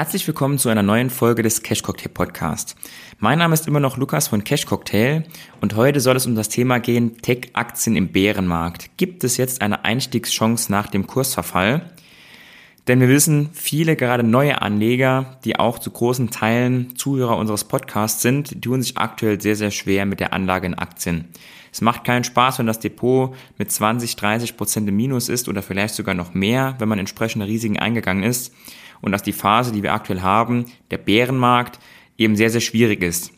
[0.00, 2.74] Herzlich willkommen zu einer neuen Folge des Cash Cocktail Podcast.
[3.18, 5.24] Mein Name ist immer noch Lukas von Cash Cocktail
[5.60, 8.96] und heute soll es um das Thema gehen Tech-Aktien im Bärenmarkt.
[8.96, 11.90] Gibt es jetzt eine Einstiegschance nach dem Kursverfall?
[12.88, 18.22] Denn wir wissen, viele gerade neue Anleger, die auch zu großen Teilen Zuhörer unseres Podcasts
[18.22, 21.26] sind, tun sich aktuell sehr, sehr schwer mit der Anlage in Aktien.
[21.72, 25.60] Es macht keinen Spaß, wenn das Depot mit 20, 30 Prozent im Minus ist oder
[25.60, 28.50] vielleicht sogar noch mehr, wenn man entsprechende Risiken eingegangen ist
[29.00, 31.78] und dass die Phase, die wir aktuell haben, der Bärenmarkt,
[32.18, 33.32] eben sehr, sehr schwierig ist.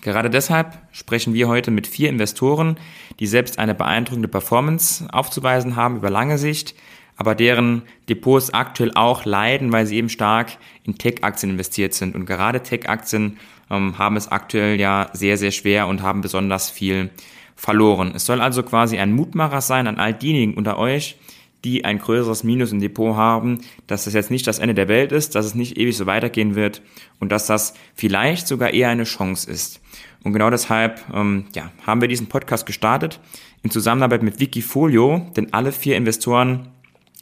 [0.00, 2.76] Gerade deshalb sprechen wir heute mit vier Investoren,
[3.20, 6.74] die selbst eine beeindruckende Performance aufzuweisen haben über lange Sicht,
[7.16, 12.16] aber deren Depots aktuell auch leiden, weil sie eben stark in Tech-Aktien investiert sind.
[12.16, 13.38] Und gerade Tech-Aktien
[13.70, 17.10] ähm, haben es aktuell ja sehr, sehr schwer und haben besonders viel
[17.54, 18.12] verloren.
[18.16, 21.16] Es soll also quasi ein Mutmacher sein an all diejenigen unter euch,
[21.64, 25.12] die ein größeres Minus im Depot haben, dass das jetzt nicht das Ende der Welt
[25.12, 26.82] ist, dass es nicht ewig so weitergehen wird
[27.20, 29.80] und dass das vielleicht sogar eher eine Chance ist.
[30.24, 33.20] Und genau deshalb ähm, ja, haben wir diesen Podcast gestartet
[33.62, 36.68] in Zusammenarbeit mit Wikifolio, denn alle vier Investoren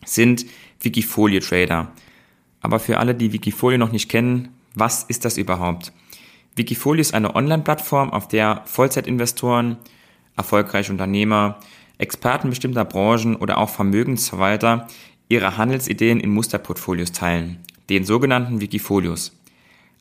[0.05, 0.46] sind
[0.80, 1.92] Wikifolio-Trader.
[2.62, 5.92] Aber für alle, die Wikifolio noch nicht kennen, was ist das überhaupt?
[6.56, 9.77] Wikifolio ist eine Online-Plattform, auf der Vollzeitinvestoren,
[10.36, 11.58] erfolgreiche Unternehmer,
[12.00, 14.86] Experten bestimmter Branchen oder auch Vermögensverwalter
[15.28, 19.36] ihre Handelsideen in Musterportfolios teilen, den sogenannten Wikifolios.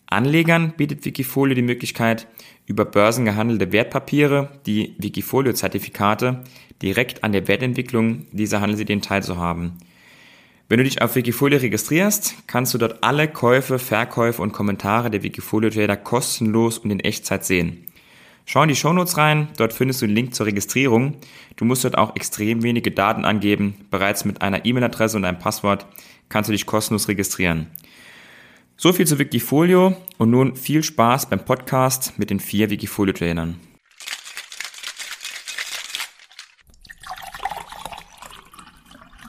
[0.08, 2.27] Anlegern bietet Wikifolio die Möglichkeit,
[2.66, 6.44] über Börsen gehandelte Wertpapiere, die Wikifolio-Zertifikate,
[6.81, 9.73] direkt an der Wertentwicklung dieser Handelsideen teilzuhaben.
[10.67, 15.23] Wenn du dich auf Wikifolio registrierst, kannst du dort alle Käufe, Verkäufe und Kommentare der
[15.23, 17.86] Wikifolio-Trader kostenlos und in Echtzeit sehen.
[18.45, 21.18] Schau in die Shownotes rein, dort findest du den Link zur Registrierung.
[21.56, 23.86] Du musst dort auch extrem wenige Daten angeben.
[23.92, 25.86] Bereits mit einer E-Mail-Adresse und einem Passwort
[26.30, 27.67] kannst du dich kostenlos registrieren.
[28.78, 33.60] So viel zu Wikifolio und nun viel Spaß beim Podcast mit den vier Wikifolio-Trainern.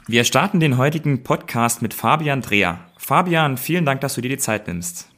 [0.07, 2.79] Wir starten den heutigen Podcast mit Fabian Dreher.
[2.97, 5.10] Fabian, vielen Dank, dass du dir die Zeit nimmst.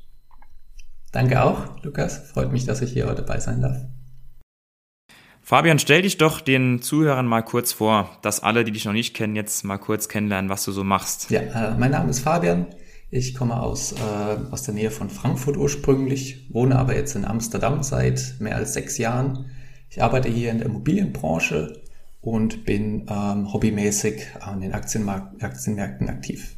[1.13, 2.31] Danke auch, Lukas.
[2.31, 3.78] Freut mich, dass ich hier heute dabei sein darf.
[5.41, 9.13] Fabian, stell dich doch den Zuhörern mal kurz vor, dass alle, die dich noch nicht
[9.13, 11.29] kennen, jetzt mal kurz kennenlernen, was du so machst.
[11.29, 12.66] Ja, äh, mein Name ist Fabian.
[13.12, 13.96] Ich komme aus, äh,
[14.50, 18.97] aus der Nähe von Frankfurt ursprünglich, wohne aber jetzt in Amsterdam seit mehr als sechs
[18.97, 19.51] Jahren.
[19.91, 21.84] Ich arbeite hier in der Immobilienbranche
[22.22, 26.56] und bin ähm, hobbymäßig an den Aktienmärkten aktiv.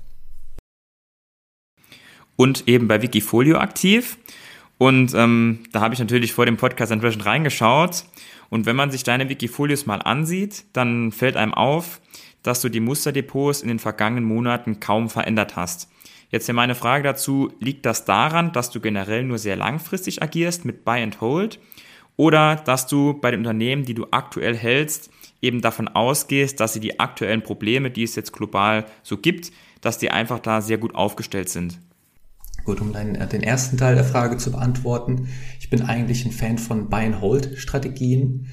[2.38, 4.18] Und eben bei Wikifolio aktiv.
[4.78, 8.06] Und ähm, da habe ich natürlich vor dem Podcast entsprechend reingeschaut.
[8.50, 12.02] Und wenn man sich deine Wikifolios mal ansieht, dann fällt einem auf,
[12.44, 15.90] dass du die Musterdepots in den vergangenen Monaten kaum verändert hast.
[16.30, 20.66] Jetzt hier meine Frage dazu, liegt das daran, dass du generell nur sehr langfristig agierst
[20.66, 21.60] mit Buy and Hold
[22.18, 25.10] oder dass du bei den Unternehmen, die du aktuell hältst,
[25.42, 29.98] eben davon ausgehst, dass sie die aktuellen Probleme, die es jetzt global so gibt, dass
[29.98, 31.80] die einfach da sehr gut aufgestellt sind?
[32.66, 35.28] Gut, um dein, äh, den ersten Teil der Frage zu beantworten.
[35.60, 38.48] Ich bin eigentlich ein Fan von Buy-and-Hold-Strategien.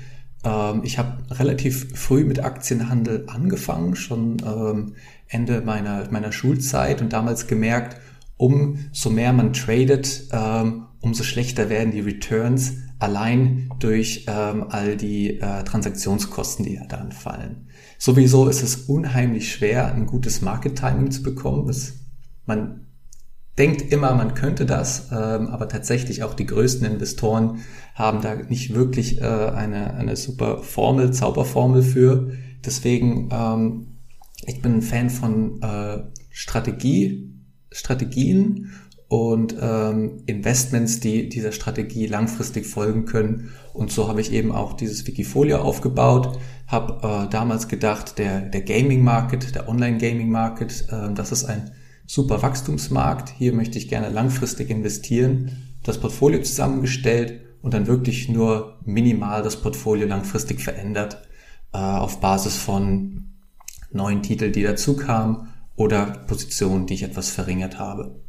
[0.45, 4.95] Ähm, ich habe relativ früh mit Aktienhandel angefangen, schon ähm,
[5.29, 7.97] Ende meiner, meiner Schulzeit und damals gemerkt,
[8.37, 15.41] umso mehr man tradet, ähm, umso schlechter werden die Returns, allein durch ähm, all die
[15.41, 17.69] äh, Transaktionskosten, die ja da anfallen.
[17.99, 21.75] Sowieso ist es unheimlich schwer, ein gutes Market Timing zu bekommen.
[22.47, 22.87] Man
[23.59, 27.61] denkt immer, man könnte das, ähm, aber tatsächlich auch die größten Investoren
[27.95, 32.31] haben da nicht wirklich äh, eine, eine super Formel, Zauberformel für.
[32.65, 33.99] Deswegen, ähm,
[34.47, 35.99] ich bin ein Fan von äh,
[36.31, 37.31] Strategie,
[37.71, 38.71] Strategien
[39.09, 43.51] und ähm, Investments, die dieser Strategie langfristig folgen können.
[43.75, 48.63] Und so habe ich eben auch dieses Wikifolio aufgebaut, habe äh, damals gedacht, der, der
[48.63, 51.73] Gaming-Market, der Online-Gaming-Market, das ist ein
[52.07, 58.79] super Wachstumsmarkt, hier möchte ich gerne langfristig investieren, das Portfolio zusammengestellt und dann wirklich nur
[58.85, 61.29] minimal das Portfolio langfristig verändert
[61.73, 63.33] äh, auf Basis von
[63.91, 68.21] neuen Titeln, die dazu kamen oder Positionen, die ich etwas verringert habe.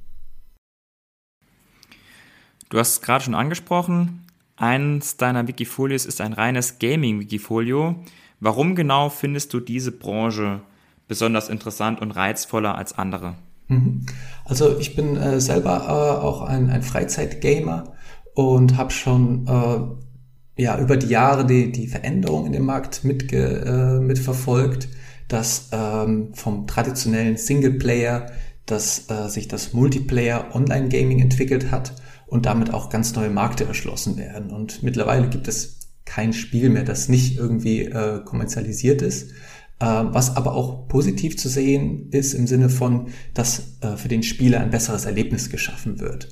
[2.70, 8.04] Du hast es gerade schon angesprochen, eins deiner Wikifolios ist ein reines Gaming-Wikifolio.
[8.40, 10.62] Warum genau findest du diese Branche
[11.08, 13.36] besonders interessant und reizvoller als andere?
[13.68, 14.06] Mhm.
[14.46, 17.94] Also ich bin äh, selber äh, auch ein, ein Freizeitgamer
[18.34, 24.00] und habe schon äh, ja über die Jahre die, die Veränderung in dem Markt mitge,
[24.00, 24.90] äh, mitverfolgt,
[25.28, 28.28] dass ähm, vom traditionellen Singleplayer
[28.66, 31.94] dass äh, sich das Multiplayer Online Gaming entwickelt hat
[32.28, 34.52] und damit auch ganz neue Märkte erschlossen werden.
[34.52, 39.32] Und mittlerweile gibt es kein Spiel mehr, das nicht irgendwie äh, kommerzialisiert ist.
[39.80, 44.24] Äh, was aber auch positiv zu sehen ist im Sinne von, dass äh, für den
[44.24, 46.30] Spieler ein besseres Erlebnis geschaffen wird.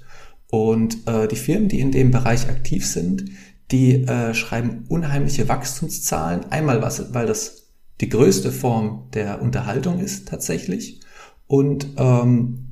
[0.49, 3.25] Und äh, die Firmen, die in dem Bereich aktiv sind,
[3.71, 6.51] die äh, schreiben unheimliche Wachstumszahlen.
[6.51, 11.01] Einmal, weil das die größte Form der Unterhaltung ist tatsächlich.
[11.47, 12.69] Und ähm,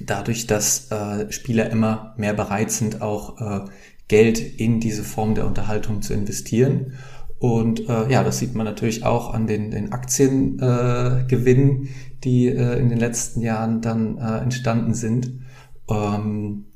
[0.00, 0.88] dadurch, dass
[1.30, 3.68] Spieler immer mehr bereit sind, auch
[4.06, 6.94] Geld in diese Form der Unterhaltung zu investieren.
[7.40, 11.88] Und äh, ja, das sieht man natürlich auch an den, den Aktiengewinnen, äh,
[12.22, 15.40] die äh, in den letzten Jahren dann äh, entstanden sind.
[15.88, 16.66] Ähm,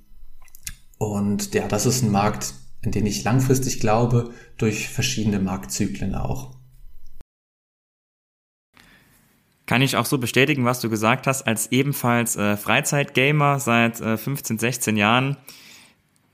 [0.96, 6.56] und ja, das ist ein Markt, in den ich langfristig glaube, durch verschiedene Marktzyklen auch.
[9.66, 14.16] Kann ich auch so bestätigen, was du gesagt hast, als ebenfalls äh, Freizeitgamer seit äh,
[14.16, 15.37] 15, 16 Jahren.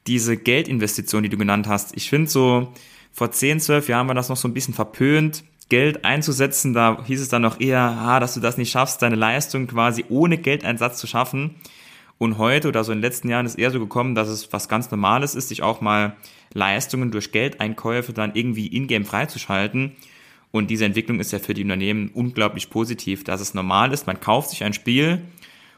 [0.07, 2.73] Diese Geldinvestition, die du genannt hast, ich finde so,
[3.13, 6.73] vor 10, 12 Jahren war das noch so ein bisschen verpönt, Geld einzusetzen.
[6.73, 10.05] Da hieß es dann noch eher, ah, dass du das nicht schaffst, deine Leistung quasi
[10.09, 11.57] ohne Geldeinsatz zu schaffen.
[12.19, 14.69] Und heute oder so in den letzten Jahren ist eher so gekommen, dass es was
[14.69, 16.17] ganz Normales ist, sich auch mal
[16.53, 19.93] Leistungen durch Geldeinkäufe dann irgendwie in-game freizuschalten.
[20.51, 24.21] Und diese Entwicklung ist ja für die Unternehmen unglaublich positiv, dass es normal ist, man
[24.21, 25.23] kauft sich ein Spiel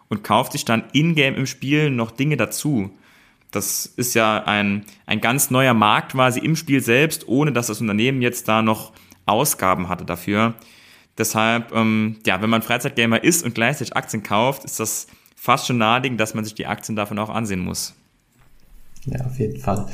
[0.08, 2.90] und kauft sich dann in-game im Spiel noch Dinge dazu.
[3.52, 7.80] Das ist ja ein, ein ganz neuer Markt quasi im Spiel selbst, ohne dass das
[7.80, 8.92] Unternehmen jetzt da noch
[9.26, 10.54] Ausgaben hatte dafür.
[11.18, 15.06] Deshalb, ähm, ja, wenn man Freizeitgamer ist und gleichzeitig Aktien kauft, ist das
[15.36, 17.94] fast schon naheliegend, dass man sich die Aktien davon auch ansehen muss.
[19.04, 19.86] Ja, auf jeden Fall.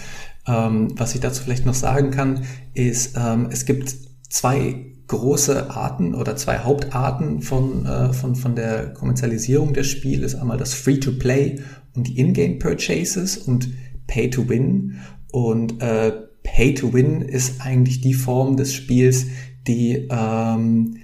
[0.47, 2.45] Ähm, was ich dazu vielleicht noch sagen kann,
[2.75, 3.95] ist, ähm, es gibt
[4.29, 10.35] zwei große Arten oder zwei Hauptarten von, äh, von, von der Kommerzialisierung des Spiels.
[10.35, 11.61] Einmal das Free-to-Play
[11.95, 13.71] und die In-Game-Purchases und
[14.07, 15.01] Pay-to-Win.
[15.33, 16.13] Und äh,
[16.43, 19.27] Pay-to-Win ist eigentlich die Form des Spiels,
[19.67, 20.99] die ähm,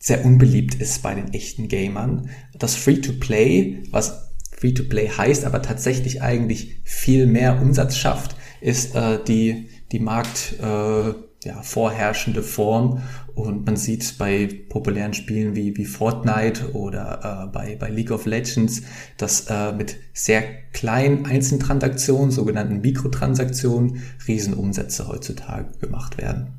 [0.00, 2.30] sehr unbeliebt ist bei den echten Gamern.
[2.58, 9.68] Das Free-to-Play, was Free-to-Play heißt, aber tatsächlich eigentlich viel mehr Umsatz schafft, ist äh, die,
[9.92, 10.56] die Markt...
[10.60, 11.14] Äh,
[11.44, 13.02] ja, vorherrschende Form.
[13.34, 18.26] Und man sieht bei populären Spielen wie, wie Fortnite oder äh, bei, bei League of
[18.26, 18.82] Legends,
[19.16, 20.42] dass äh, mit sehr
[20.72, 26.52] kleinen Einzeltransaktionen, sogenannten Mikrotransaktionen, Riesenumsätze heutzutage gemacht werden.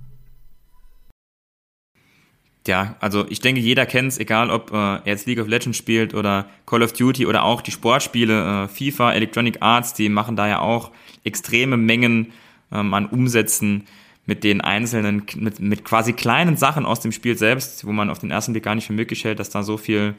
[2.67, 5.77] Ja, also ich denke, jeder kennt es, egal ob äh, er jetzt League of Legends
[5.77, 10.35] spielt oder Call of Duty oder auch die Sportspiele, äh, FIFA, Electronic Arts, die machen
[10.35, 10.91] da ja auch
[11.23, 12.33] extreme Mengen
[12.71, 13.85] ähm, an Umsätzen
[14.25, 18.19] mit den einzelnen, mit, mit quasi kleinen Sachen aus dem Spiel selbst, wo man auf
[18.19, 20.15] den ersten Blick gar nicht für möglich hält, dass da so viel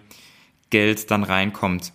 [0.70, 1.92] Geld dann reinkommt.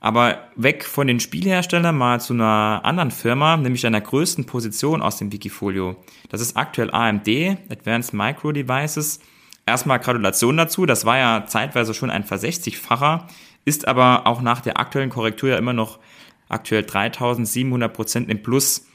[0.00, 5.18] Aber weg von den Spielherstellern mal zu einer anderen Firma, nämlich einer größten Position aus
[5.18, 5.94] dem Wikifolio.
[6.28, 7.28] Das ist aktuell AMD,
[7.70, 9.20] Advanced Micro Devices.
[9.64, 13.28] Erstmal Gratulation dazu, das war ja zeitweise schon ein Versechzigfacher,
[13.64, 16.00] ist aber auch nach der aktuellen Korrektur ja immer noch
[16.48, 18.86] aktuell 3700 Prozent im Plus.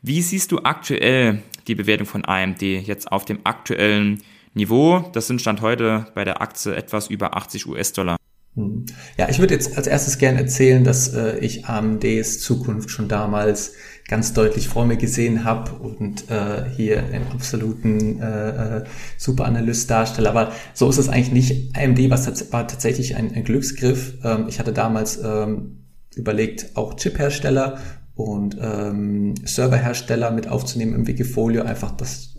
[0.00, 4.22] Wie siehst du aktuell die Bewertung von AMD jetzt auf dem aktuellen
[4.54, 5.00] Niveau?
[5.12, 8.16] Das sind Stand heute bei der Aktie etwas über 80 US-Dollar.
[8.56, 8.84] Hm.
[9.16, 13.74] Ja, ich würde jetzt als erstes gerne erzählen, dass äh, ich AMDs Zukunft schon damals
[14.08, 18.84] ganz deutlich vor mir gesehen habe und äh, hier einen absoluten äh, äh,
[19.16, 20.28] Superanalyst darstelle.
[20.28, 21.76] Aber so ist es eigentlich nicht.
[21.76, 24.14] AMD was war tatsächlich ein, ein Glücksgriff.
[24.24, 25.84] Ähm, ich hatte damals ähm,
[26.16, 27.78] überlegt, auch Chip-Hersteller
[28.20, 32.34] und ähm, Serverhersteller mit aufzunehmen im Wikifolio, einfach das,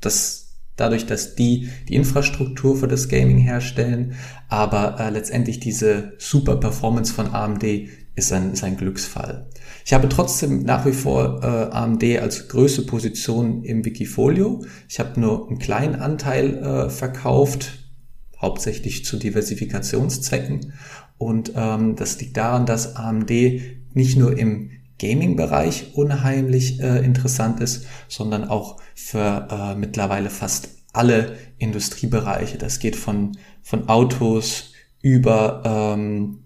[0.00, 0.42] das
[0.76, 4.14] dadurch, dass die die Infrastruktur für das Gaming herstellen,
[4.48, 7.64] aber äh, letztendlich diese super Performance von AMD
[8.14, 9.48] ist ein, ist ein Glücksfall.
[9.84, 14.64] Ich habe trotzdem nach wie vor äh, AMD als größte Position im Wikifolio.
[14.88, 17.78] Ich habe nur einen kleinen Anteil äh, verkauft,
[18.40, 20.74] hauptsächlich zu Diversifikationszwecken.
[21.16, 23.30] Und ähm, das liegt daran, dass AMD
[23.94, 24.70] nicht nur im
[25.02, 32.56] Gaming-Bereich unheimlich äh, interessant ist, sondern auch für äh, mittlerweile fast alle Industriebereiche.
[32.56, 33.32] Das geht von,
[33.62, 36.38] von Autos über ähm,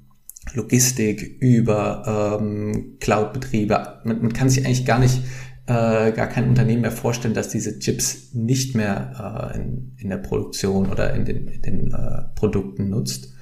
[0.54, 4.00] Logistik, über ähm, Cloud-Betriebe.
[4.04, 5.20] Man, man kann sich eigentlich gar nicht
[5.66, 10.18] äh, gar kein Unternehmen mehr vorstellen, dass diese Chips nicht mehr äh, in, in der
[10.18, 13.34] Produktion oder in den, in den äh, Produkten nutzt.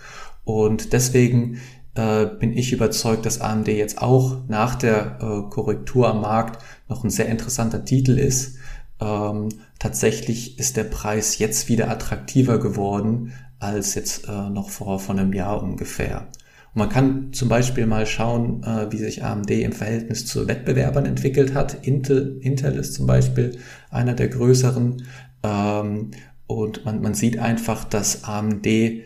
[0.45, 1.59] Und deswegen
[1.95, 7.05] äh, bin ich überzeugt, dass AMD jetzt auch nach der äh, Korrektur am Markt noch
[7.05, 8.57] ein sehr interessanter Titel ist.
[9.01, 9.49] Ähm,
[9.79, 15.33] tatsächlich ist der Preis jetzt wieder attraktiver geworden als jetzt äh, noch vor, vor einem
[15.33, 16.29] Jahr ungefähr.
[16.75, 21.55] man kann zum Beispiel mal schauen, äh, wie sich AMD im Verhältnis zu Wettbewerbern entwickelt
[21.55, 21.87] hat.
[21.87, 23.59] Intel, Intel ist zum Beispiel
[23.91, 25.05] einer der größeren.
[25.45, 26.11] Ähm,
[26.47, 29.01] und man, man sieht einfach, dass AMD äh,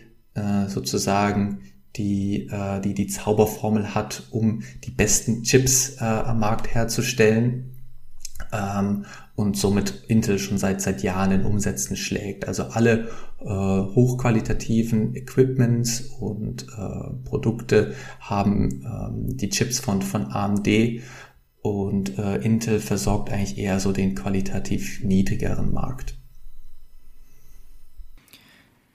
[0.68, 1.60] sozusagen
[1.98, 7.74] die, äh, die die Zauberformel hat, um die besten Chips äh, am Markt herzustellen
[8.52, 12.46] ähm, und somit Intel schon seit seit Jahren in Umsätzen schlägt.
[12.46, 13.08] Also alle
[13.40, 20.68] äh, hochqualitativen Equipments und äh, Produkte haben ähm, die Chips von von AMD
[21.60, 26.17] und äh, Intel versorgt eigentlich eher so den qualitativ niedrigeren Markt.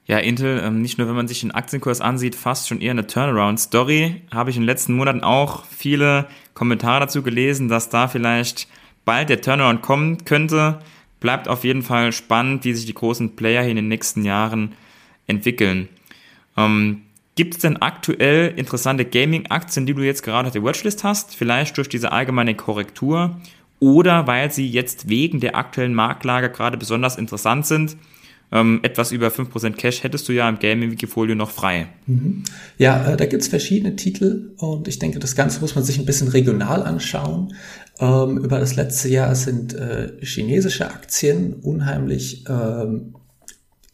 [0.06, 3.08] Ja, Intel, ähm, nicht nur wenn man sich den Aktienkurs ansieht, fast schon eher eine
[3.08, 4.22] Turnaround-Story.
[4.32, 8.68] Habe ich in den letzten Monaten auch viele Kommentare dazu gelesen, dass da vielleicht
[9.06, 10.80] bald der Turnaround kommen könnte.
[11.22, 14.74] Bleibt auf jeden Fall spannend, wie sich die großen Player hier in den nächsten Jahren
[15.26, 15.88] entwickeln.
[16.58, 17.04] Ähm,
[17.36, 21.36] Gibt es denn aktuell interessante Gaming-Aktien, die du jetzt gerade auf der Watchlist hast?
[21.36, 23.38] Vielleicht durch diese allgemeine Korrektur
[23.80, 27.98] oder weil sie jetzt wegen der aktuellen Marktlage gerade besonders interessant sind?
[28.54, 31.88] Ähm, etwas über 5% Cash hättest du ja im Gaming-Wikifolio noch frei.
[32.06, 32.44] Mhm.
[32.78, 36.06] Ja, äh, da gibt's verschiedene Titel und ich denke, das Ganze muss man sich ein
[36.06, 37.56] bisschen regional anschauen.
[38.00, 43.16] Ähm, über das letzte Jahr sind äh, chinesische Aktien unheimlich ähm,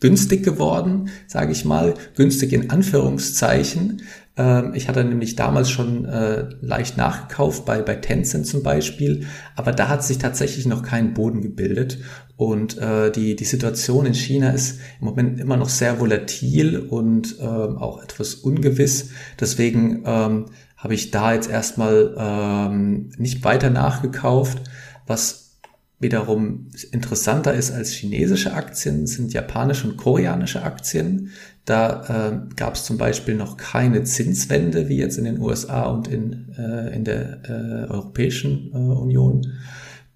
[0.01, 4.01] günstig geworden, sage ich mal, günstig in Anführungszeichen.
[4.35, 9.25] Ähm, ich hatte nämlich damals schon äh, leicht nachgekauft bei, bei Tencent zum Beispiel,
[9.55, 11.99] aber da hat sich tatsächlich noch kein Boden gebildet
[12.39, 17.37] und äh, die, die Situation in China ist im Moment immer noch sehr volatil und
[17.37, 19.09] äh, auch etwas ungewiss.
[19.37, 20.45] Deswegen ähm,
[20.77, 24.61] habe ich da jetzt erstmal ähm, nicht weiter nachgekauft.
[25.05, 25.57] Was
[25.99, 31.31] wiederum interessanter ist als chinesische Aktien, sind japanische und koreanische Aktien.
[31.65, 36.07] Da äh, gab es zum Beispiel noch keine Zinswende wie jetzt in den USA und
[36.07, 39.45] in, äh, in der äh, Europäischen äh, Union.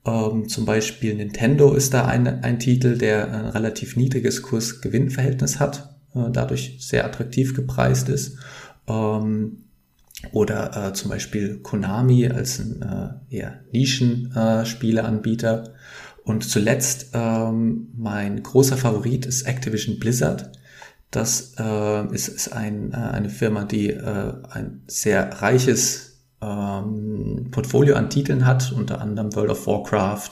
[0.06, 5.96] Ähm, zum Beispiel Nintendo ist da ein, ein Titel, der ein relativ niedriges Kurs-Gewinn-Verhältnis hat,
[6.14, 8.38] äh, dadurch sehr attraktiv gepreist ist.
[8.88, 9.64] Ähm,
[10.32, 15.74] oder äh, zum Beispiel Konami als ein äh, eher Nischen-Spieleanbieter.
[16.24, 20.52] Und zuletzt ähm, mein großer Favorit ist Activision Blizzard.
[21.12, 26.13] Das äh, ist, ist ein, äh, eine Firma, die äh, ein sehr reiches
[26.44, 30.30] ähm, Portfolio an Titeln hat, unter anderem World of Warcraft,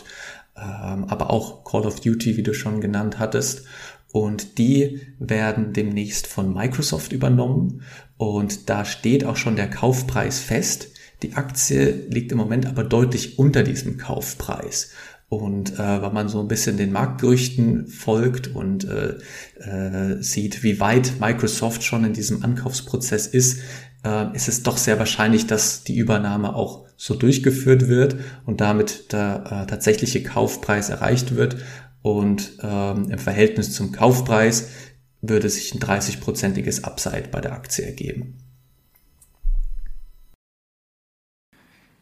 [0.58, 3.66] ähm, aber auch Call of Duty, wie du schon genannt hattest.
[4.12, 7.84] Und die werden demnächst von Microsoft übernommen.
[8.18, 10.90] Und da steht auch schon der Kaufpreis fest.
[11.24, 14.92] Die Aktie liegt im Moment aber deutlich unter diesem Kaufpreis.
[15.30, 19.16] Und äh, wenn man so ein bisschen den Marktgerüchten folgt und äh,
[19.62, 23.62] äh, sieht, wie weit Microsoft schon in diesem Ankaufsprozess ist,
[24.06, 28.16] äh, ist es doch sehr wahrscheinlich, dass die Übernahme auch so durchgeführt wird
[28.46, 31.58] und damit der äh, tatsächliche Kaufpreis erreicht wird.
[32.02, 34.70] Und ähm, im Verhältnis zum Kaufpreis
[35.22, 38.38] würde sich ein 30-prozentiges Upside bei der Aktie ergeben.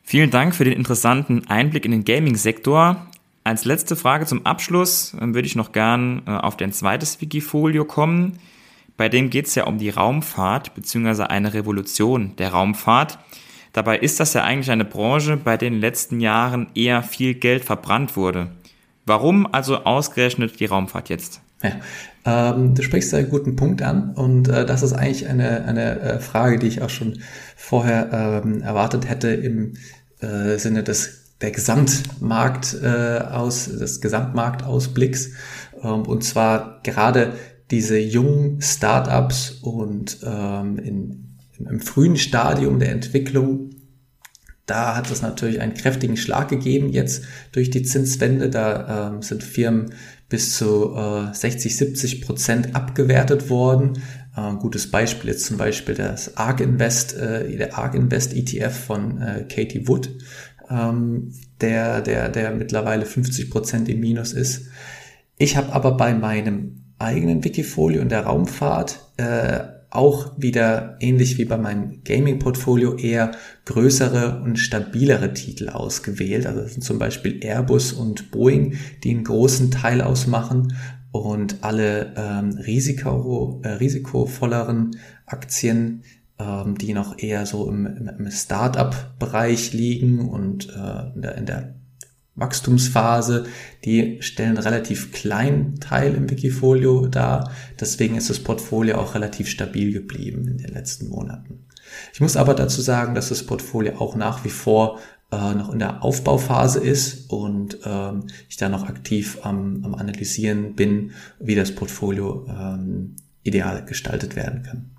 [0.02, 3.08] Vielen Dank für den interessanten Einblick in den Gaming-Sektor.
[3.44, 7.86] Als letzte Frage zum Abschluss äh, würde ich noch gern äh, auf dein zweites Wikifolio
[7.86, 8.40] kommen.
[9.00, 11.24] Bei dem geht es ja um die Raumfahrt bzw.
[11.24, 13.18] eine Revolution der Raumfahrt.
[13.72, 17.34] Dabei ist das ja eigentlich eine Branche, bei der in den letzten Jahren eher viel
[17.34, 18.50] Geld verbrannt wurde.
[19.06, 21.40] Warum also ausgerechnet die Raumfahrt jetzt?
[21.64, 26.00] Ja, ähm, du sprichst einen guten Punkt an und äh, das ist eigentlich eine, eine
[26.02, 27.20] äh, Frage, die ich auch schon
[27.56, 29.76] vorher ähm, erwartet hätte im
[30.20, 35.32] äh, Sinne des der Gesamtmarkt äh, aus des Gesamtmarktausblicks
[35.82, 37.34] ähm, und zwar gerade
[37.72, 43.70] diese jungen Startups und ähm, in, im frühen Stadium der Entwicklung,
[44.66, 48.50] da hat es natürlich einen kräftigen Schlag gegeben jetzt durch die Zinswende.
[48.50, 49.94] Da ähm, sind Firmen
[50.30, 54.04] bis zu äh, 60, 70 Prozent abgewertet worden.
[54.38, 59.22] Äh, gutes Beispiel ist zum Beispiel das ARK Invest, äh, der ARK Invest ETF von
[59.22, 60.12] äh, Katie Wood,
[60.70, 64.68] ähm, der, der, der mittlerweile 50 Prozent im Minus ist.
[65.40, 71.46] Ich habe aber bei meinem eigenen Wikifolio und der Raumfahrt äh, auch wieder ähnlich wie
[71.46, 73.32] bei meinem Gaming-Portfolio eher
[73.66, 76.46] größere und stabilere Titel ausgewählt.
[76.46, 80.76] Also das sind zum Beispiel Airbus und Boeing, die einen großen Teil ausmachen
[81.12, 84.92] und alle ähm, Risiko, äh, risikovolleren
[85.26, 86.04] Aktien,
[86.38, 91.79] ähm, die noch eher so im, im Startup-Bereich liegen und äh, in der, in der
[92.40, 93.46] Wachstumsphase,
[93.86, 97.52] die stellen relativ kleinen Teil im Wikifolio dar.
[97.80, 101.66] Deswegen ist das Portfolio auch relativ stabil geblieben in den letzten Monaten.
[102.14, 105.00] Ich muss aber dazu sagen, dass das Portfolio auch nach wie vor
[105.32, 110.76] äh, noch in der Aufbauphase ist und ähm, ich da noch aktiv am, am Analysieren
[110.76, 114.92] bin, wie das Portfolio ähm, ideal gestaltet werden kann.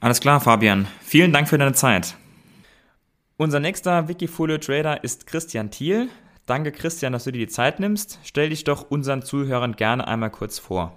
[0.00, 0.86] Alles klar, Fabian.
[1.02, 2.16] Vielen Dank für deine Zeit.
[3.40, 6.08] Unser nächster Wikifolio-Trader ist Christian Thiel.
[6.46, 8.18] Danke, Christian, dass du dir die Zeit nimmst.
[8.24, 10.92] Stell dich doch unseren Zuhörern gerne einmal kurz vor.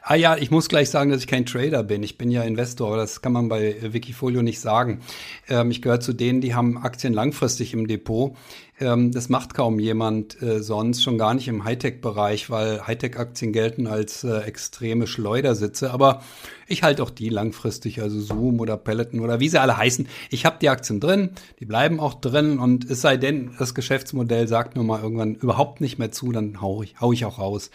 [0.00, 2.04] Ah ja, ich muss gleich sagen, dass ich kein Trader bin.
[2.04, 5.00] Ich bin ja Investor, aber das kann man bei Wikifolio nicht sagen.
[5.48, 8.36] Ähm, ich gehöre zu denen, die haben Aktien langfristig im Depot.
[8.80, 13.86] Ähm, das macht kaum jemand äh, sonst, schon gar nicht im Hightech-Bereich, weil Hightech-Aktien gelten
[13.86, 15.92] als äh, extreme Schleudersitze.
[15.92, 16.22] Aber
[16.66, 20.08] ich halte auch die langfristig, also Zoom oder Peloton oder wie sie alle heißen.
[20.30, 24.48] Ich habe die Aktien drin, die bleiben auch drin und es sei denn, das Geschäftsmodell
[24.48, 27.70] sagt nur mal irgendwann überhaupt nicht mehr zu, dann hau ich, hau ich auch raus.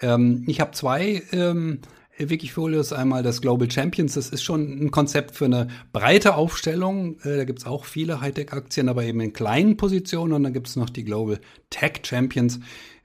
[0.00, 1.80] Ähm, ich habe zwei ähm,
[2.18, 7.18] Wikifolios, einmal das Global Champions, das ist schon ein Konzept für eine breite Aufstellung.
[7.20, 10.32] Äh, da gibt's auch viele Hightech-Aktien, aber eben in kleinen Positionen.
[10.32, 12.60] Und dann gibt's noch die Global Tech Champions.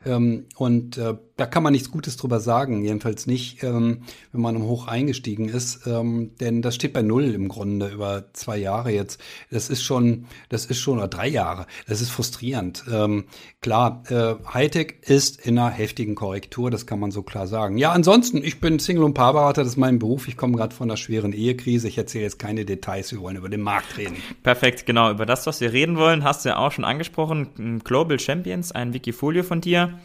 [0.05, 4.61] Ähm, und äh, da kann man nichts Gutes drüber sagen, jedenfalls nicht, ähm, wenn man
[4.61, 9.19] hoch eingestiegen ist, ähm, denn das steht bei null im Grunde über zwei Jahre jetzt.
[9.49, 11.65] Das ist schon, das ist schon oder drei Jahre.
[11.87, 12.83] Das ist frustrierend.
[12.93, 13.23] Ähm,
[13.59, 17.79] klar, äh, Hightech ist in einer heftigen Korrektur, das kann man so klar sagen.
[17.79, 20.27] Ja, ansonsten, ich bin Single- und Paarberater, das ist mein Beruf.
[20.27, 21.87] Ich komme gerade von einer schweren Ehekrise.
[21.87, 24.17] Ich erzähle jetzt keine Details, wir wollen über den Markt reden.
[24.43, 25.09] Perfekt, genau.
[25.09, 27.81] Über das, was wir reden wollen, hast du ja auch schon angesprochen.
[27.83, 29.97] Global Champions, ein Wikifolio von dir.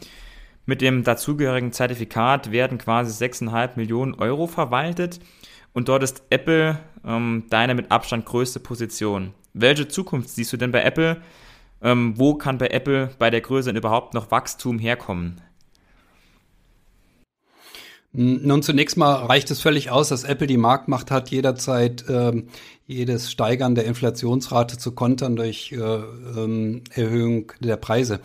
[0.69, 5.21] Mit dem dazugehörigen Zertifikat werden quasi 6,5 Millionen Euro verwaltet
[5.71, 9.33] und dort ist Apple ähm, deine mit Abstand größte Position.
[9.53, 11.21] Welche Zukunft siehst du denn bei Apple?
[11.81, 15.39] Ähm, wo kann bei Apple bei der Größe überhaupt noch Wachstum herkommen?
[18.11, 22.47] Nun, zunächst mal reicht es völlig aus, dass Apple die Marktmacht hat, jederzeit ähm,
[22.87, 28.19] jedes Steigern der Inflationsrate zu kontern durch äh, ähm, Erhöhung der Preise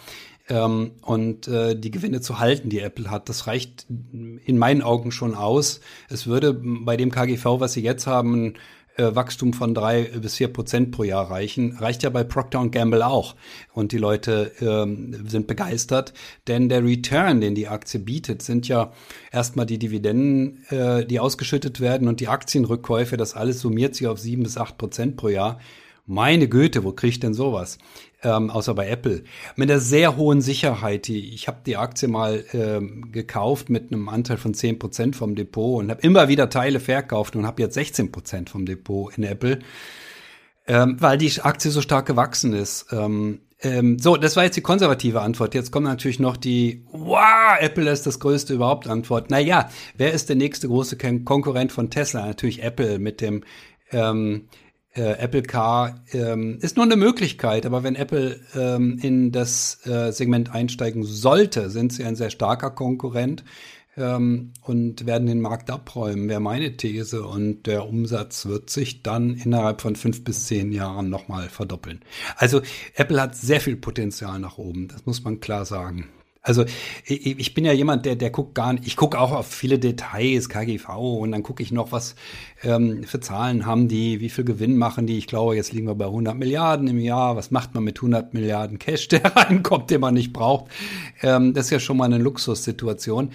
[0.49, 3.29] ähm, und äh, die Gewinne zu halten, die Apple hat.
[3.29, 5.81] Das reicht in meinen Augen schon aus.
[6.09, 8.55] Es würde bei dem KGV, was sie jetzt haben,
[8.97, 11.77] äh, Wachstum von drei bis vier Prozent pro Jahr reichen.
[11.77, 13.37] Reicht ja bei Procter Gamble auch.
[13.73, 16.13] Und die Leute ähm, sind begeistert,
[16.47, 18.93] denn der Return, den die Aktie bietet, sind ja
[19.31, 23.17] erstmal die Dividenden, äh, die ausgeschüttet werden und die Aktienrückkäufe.
[23.17, 25.59] Das alles summiert sich auf sieben bis acht Prozent pro Jahr.
[26.05, 27.79] Meine Güte, wo kriege ich denn sowas?
[28.23, 29.25] Ähm, außer bei Apple,
[29.57, 31.09] mit einer sehr hohen Sicherheit.
[31.09, 35.81] Die, ich habe die Aktie mal ähm, gekauft mit einem Anteil von 10% vom Depot
[35.81, 39.59] und habe immer wieder Teile verkauft und habe jetzt 16% vom Depot in Apple,
[40.67, 42.87] ähm, weil die Aktie so stark gewachsen ist.
[42.93, 45.55] Ähm, ähm, so, das war jetzt die konservative Antwort.
[45.55, 49.31] Jetzt kommt natürlich noch die, wow, Apple ist das größte überhaupt Antwort.
[49.31, 52.27] Naja, wer ist der nächste große Konkurrent von Tesla?
[52.27, 53.45] Natürlich Apple mit dem
[53.93, 54.49] ähm,
[54.95, 60.13] äh, Apple Car ähm, ist nur eine Möglichkeit, aber wenn Apple ähm, in das äh,
[60.13, 63.45] Segment einsteigen sollte, sind sie ein sehr starker Konkurrent
[63.97, 67.25] ähm, und werden den Markt abräumen, wäre meine These.
[67.25, 72.01] Und der Umsatz wird sich dann innerhalb von fünf bis zehn Jahren nochmal verdoppeln.
[72.37, 72.61] Also
[72.95, 76.09] Apple hat sehr viel Potenzial nach oben, das muss man klar sagen.
[76.45, 76.65] Also
[77.05, 79.79] ich, ich bin ja jemand, der, der guckt gar nicht, ich gucke auch auf viele
[79.79, 82.17] Details, KGV und dann gucke ich noch, was
[82.65, 85.19] ähm, für Zahlen haben die, wie viel Gewinn machen die.
[85.19, 87.37] Ich glaube, jetzt liegen wir bei 100 Milliarden im Jahr.
[87.37, 90.67] Was macht man mit 100 Milliarden Cash, der reinkommt, den man nicht braucht?
[91.23, 93.31] Ähm, das ist ja schon mal eine Luxussituation.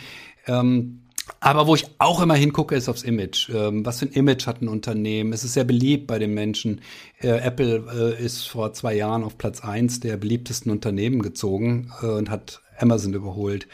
[0.45, 1.03] Ähm,
[1.39, 3.49] aber wo ich auch immer hingucke, ist aufs Image.
[3.49, 5.31] Ähm, was für ein Image hat ein Unternehmen?
[5.31, 6.81] Es ist sehr beliebt bei den Menschen.
[7.21, 12.07] Äh, Apple äh, ist vor zwei Jahren auf Platz eins der beliebtesten Unternehmen gezogen äh,
[12.07, 13.67] und hat Amazon überholt.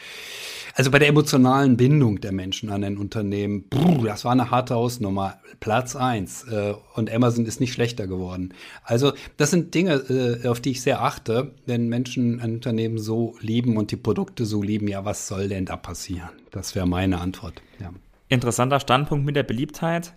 [0.76, 4.74] Also bei der emotionalen Bindung der Menschen an ein Unternehmen, brr, das war eine harte
[4.74, 5.38] Hausnummer.
[5.60, 8.54] Platz eins äh, und Amazon ist nicht schlechter geworden.
[8.82, 13.36] Also das sind Dinge, äh, auf die ich sehr achte, wenn Menschen ein Unternehmen so
[13.40, 14.88] lieben und die Produkte so lieben.
[14.88, 16.30] Ja, was soll denn da passieren?
[16.50, 17.62] Das wäre meine Antwort.
[17.80, 17.92] Ja.
[18.28, 20.14] Interessanter Standpunkt mit der Beliebtheit.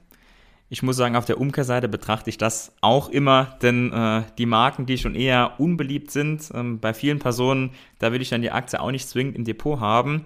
[0.70, 4.86] Ich muss sagen, auf der Umkehrseite betrachte ich das auch immer, denn äh, die Marken,
[4.86, 8.82] die schon eher unbeliebt sind, ähm, bei vielen Personen, da will ich dann die Aktie
[8.82, 10.26] auch nicht zwingend im Depot haben.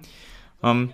[0.63, 0.91] Ähm,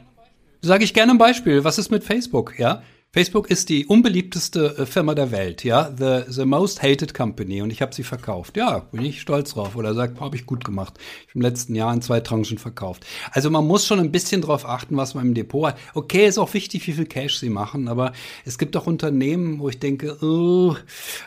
[0.61, 1.63] Sage ich gerne ein Beispiel.
[1.63, 2.59] Was ist mit Facebook?
[2.59, 2.81] Ja,
[3.17, 7.71] Facebook ist die unbeliebteste äh, Firma der Welt, ja, the, the most hated company und
[7.71, 8.55] ich habe sie verkauft.
[8.57, 10.99] Ja, bin ich stolz drauf oder sagt, habe ich gut gemacht.
[11.27, 13.07] Ich im letzten Jahr in zwei Tranchen verkauft.
[13.31, 15.79] Also man muss schon ein bisschen drauf achten, was man im Depot hat.
[15.95, 18.13] Okay, ist auch wichtig, wie viel Cash sie machen, aber
[18.45, 20.75] es gibt auch Unternehmen, wo ich denke, oh,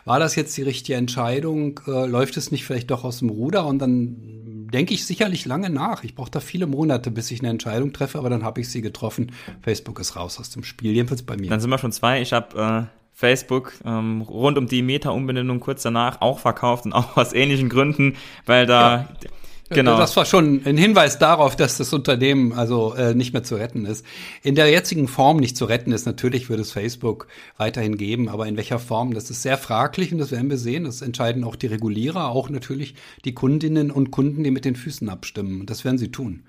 [0.05, 1.81] war das jetzt die richtige Entscheidung?
[1.89, 5.71] Äh, läuft es nicht vielleicht doch aus dem Ruder und dann denke ich sicherlich lange
[5.71, 6.05] nach.
[6.05, 8.83] Ich brauche da viele Monate, bis ich eine Entscheidung treffe, aber dann habe ich sie
[8.83, 9.33] getroffen.
[9.63, 11.51] Facebook ist raus aus dem Spiel, jedenfalls bei mir.
[11.51, 12.21] Dann sind wir schon zwei.
[12.21, 17.17] Ich habe äh, Facebook ähm, rund um die Meta-Umbenennung kurz danach auch verkauft und auch
[17.17, 19.31] aus ähnlichen Gründen, weil da ja.
[19.71, 19.99] Genau.
[19.99, 23.87] Das war schon ein Hinweis darauf, dass das Unternehmen also äh, nicht mehr zu retten
[23.87, 24.05] ist.
[24.43, 26.07] In der jetzigen Form nicht zu retten ist.
[26.07, 30.19] Natürlich wird es Facebook weiterhin geben, aber in welcher Form, das ist sehr fraglich und
[30.19, 30.85] das werden wir sehen.
[30.85, 35.09] Das entscheiden auch die Regulierer, auch natürlich die Kundinnen und Kunden, die mit den Füßen
[35.09, 35.61] abstimmen.
[35.61, 36.43] Und das werden sie tun.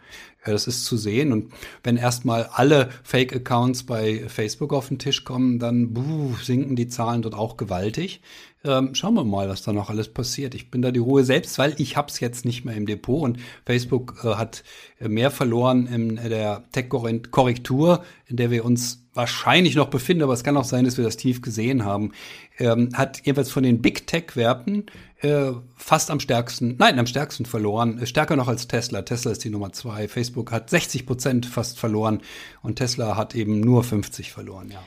[0.46, 1.32] Ja, das ist zu sehen.
[1.32, 6.88] Und wenn erstmal alle Fake-Accounts bei Facebook auf den Tisch kommen, dann buh, sinken die
[6.88, 8.22] Zahlen dort auch gewaltig.
[8.64, 10.54] Ähm, schauen wir mal, was da noch alles passiert.
[10.54, 13.40] Ich bin da die Ruhe selbst, weil ich hab's jetzt nicht mehr im Depot und
[13.66, 14.64] Facebook äh, hat
[15.00, 20.58] mehr verloren in der Tech-Korrektur, in der wir uns wahrscheinlich noch befinden, aber es kann
[20.58, 22.12] auch sein, dass wir das tief gesehen haben,
[22.60, 24.86] ähm, hat jedenfalls von den Big Tech-Werten
[25.22, 29.04] äh, fast am stärksten, nein, am stärksten verloren, stärker noch als Tesla.
[29.04, 30.08] Tesla ist die Nummer zwei.
[30.08, 32.22] Facebook hat 60 Prozent fast verloren
[32.62, 34.84] und Tesla hat eben nur 50 verloren, ja.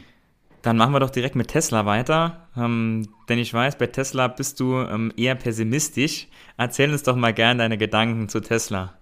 [0.62, 2.49] Dann machen wir doch direkt mit Tesla weiter.
[2.57, 6.27] Ähm, denn ich weiß, bei Tesla bist du ähm, eher pessimistisch.
[6.57, 8.94] Erzähl uns doch mal gerne deine Gedanken zu Tesla.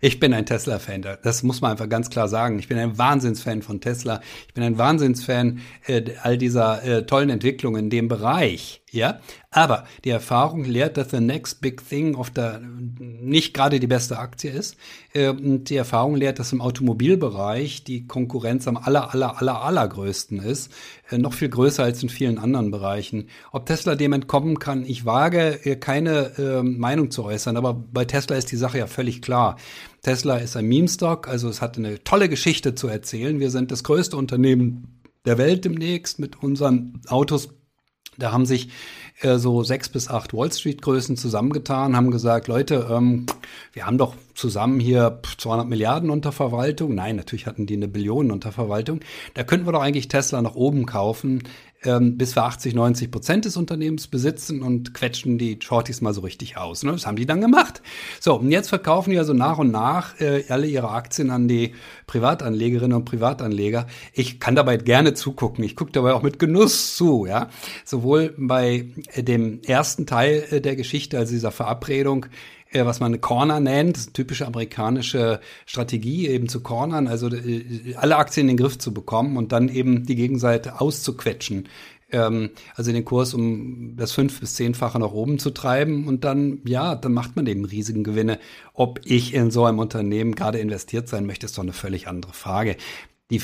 [0.00, 2.58] Ich bin ein Tesla-Fan, das muss man einfach ganz klar sagen.
[2.60, 4.20] Ich bin ein Wahnsinnsfan von Tesla.
[4.46, 8.82] Ich bin ein Wahnsinnsfan äh, all dieser äh, tollen Entwicklungen in dem Bereich.
[8.90, 13.86] Ja, aber die Erfahrung lehrt, dass the next big thing auf der nicht gerade die
[13.86, 14.76] beste Aktie ist.
[15.18, 20.38] Äh, und die Erfahrung lehrt, dass im Automobilbereich die Konkurrenz am aller, aller, aller, allergrößten
[20.40, 20.72] ist.
[21.10, 23.28] Äh, noch viel größer als in vielen anderen Bereichen.
[23.52, 28.04] Ob Tesla dem entkommen kann, ich wage äh, keine äh, Meinung zu äußern, aber bei
[28.04, 29.56] Tesla ist die Sache ja völlig klar.
[30.02, 33.40] Tesla ist ein Meme-Stock, also es hat eine tolle Geschichte zu erzählen.
[33.40, 37.48] Wir sind das größte Unternehmen der Welt demnächst mit unseren Autos
[38.18, 38.68] da haben sich
[39.20, 43.26] äh, so sechs bis acht Wall Street Größen zusammengetan, haben gesagt, Leute, ähm,
[43.72, 46.94] wir haben doch zusammen hier 200 Milliarden unter Verwaltung.
[46.94, 49.00] Nein, natürlich hatten die eine Billion unter Verwaltung.
[49.34, 51.42] Da könnten wir doch eigentlich Tesla nach oben kaufen
[51.84, 56.22] ähm, bis wir 80, 90 Prozent des Unternehmens besitzen und quetschen die Shorties mal so
[56.22, 56.82] richtig aus.
[56.82, 56.92] Ne?
[56.92, 57.82] Das haben die dann gemacht.
[58.20, 61.74] So, und jetzt verkaufen die also nach und nach äh, alle ihre Aktien an die
[62.06, 63.86] Privatanlegerinnen und Privatanleger.
[64.12, 65.62] Ich kann dabei gerne zugucken.
[65.64, 67.26] Ich gucke dabei auch mit Genuss zu.
[67.26, 67.48] Ja,
[67.84, 72.26] Sowohl bei äh, dem ersten Teil äh, der Geschichte, also dieser Verabredung,
[72.72, 78.56] was man Corner nennt, typische amerikanische Strategie, eben zu cornern, also äh, alle Aktien in
[78.56, 81.68] den Griff zu bekommen und dann eben die Gegenseite auszuquetschen.
[82.10, 86.60] Ähm, also den Kurs um das fünf bis zehnfache nach oben zu treiben und dann,
[86.64, 88.38] ja, dann macht man eben riesigen Gewinne.
[88.72, 92.32] Ob ich in so einem Unternehmen gerade investiert sein möchte, ist doch eine völlig andere
[92.32, 92.76] Frage
[93.30, 93.42] die,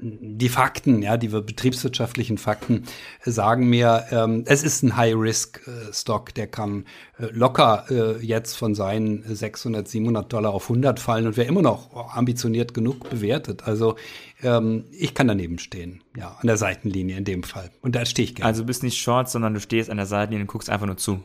[0.00, 2.84] die Fakten, ja, die betriebswirtschaftlichen Fakten
[3.24, 6.84] sagen mir, ähm, es ist ein High-Risk-Stock, der kann
[7.18, 11.62] äh, locker äh, jetzt von seinen 600, 700 Dollar auf 100 fallen und wäre immer
[11.62, 13.68] noch ambitioniert genug bewertet.
[13.68, 13.94] Also
[14.42, 17.70] ähm, ich kann daneben stehen, ja, an der Seitenlinie in dem Fall.
[17.82, 18.48] Und da stehe ich gerne.
[18.48, 20.96] Also du bist nicht short, sondern du stehst an der Seitenlinie und guckst einfach nur
[20.96, 21.22] zu.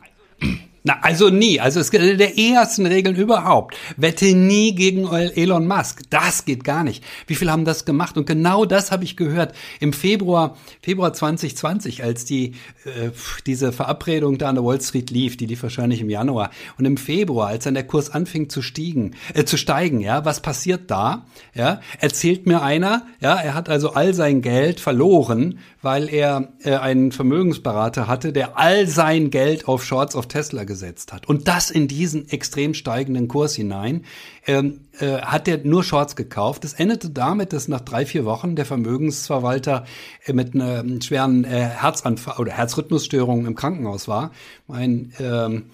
[0.85, 1.61] Na, also nie.
[1.61, 3.77] Also es ist der ersten Regeln überhaupt.
[3.95, 6.01] Wette nie gegen Elon Musk.
[6.09, 7.05] Das geht gar nicht.
[7.25, 8.17] Wie viel haben das gemacht?
[8.17, 13.11] Und genau das habe ich gehört im Februar, Februar 2020, als die äh,
[13.45, 15.37] diese Verabredung da an der Wall Street lief.
[15.37, 16.51] Die lief wahrscheinlich im Januar.
[16.77, 20.41] Und im Februar, als dann der Kurs anfing zu stiegen, äh, zu steigen, ja, was
[20.41, 21.25] passiert da?
[21.53, 26.75] Ja, erzählt mir einer, ja, er hat also all sein Geld verloren, weil er äh,
[26.75, 31.27] einen Vermögensberater hatte, der all sein Geld auf Shorts auf Tesla gesetzt hat.
[31.29, 34.05] Und das in diesen extrem steigenden Kurs hinein,
[34.47, 36.63] ähm, äh, hat er nur Shorts gekauft.
[36.63, 39.85] Das endete damit, dass nach drei, vier Wochen der Vermögensverwalter
[40.25, 44.31] äh, mit einer ähm, schweren äh, Herzanfall oder Herzrhythmusstörung im Krankenhaus war.
[44.67, 45.65] Mein ähm,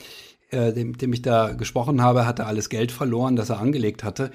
[0.52, 4.32] äh, dem, dem ich da gesprochen habe, hatte alles Geld verloren, das er angelegt hatte.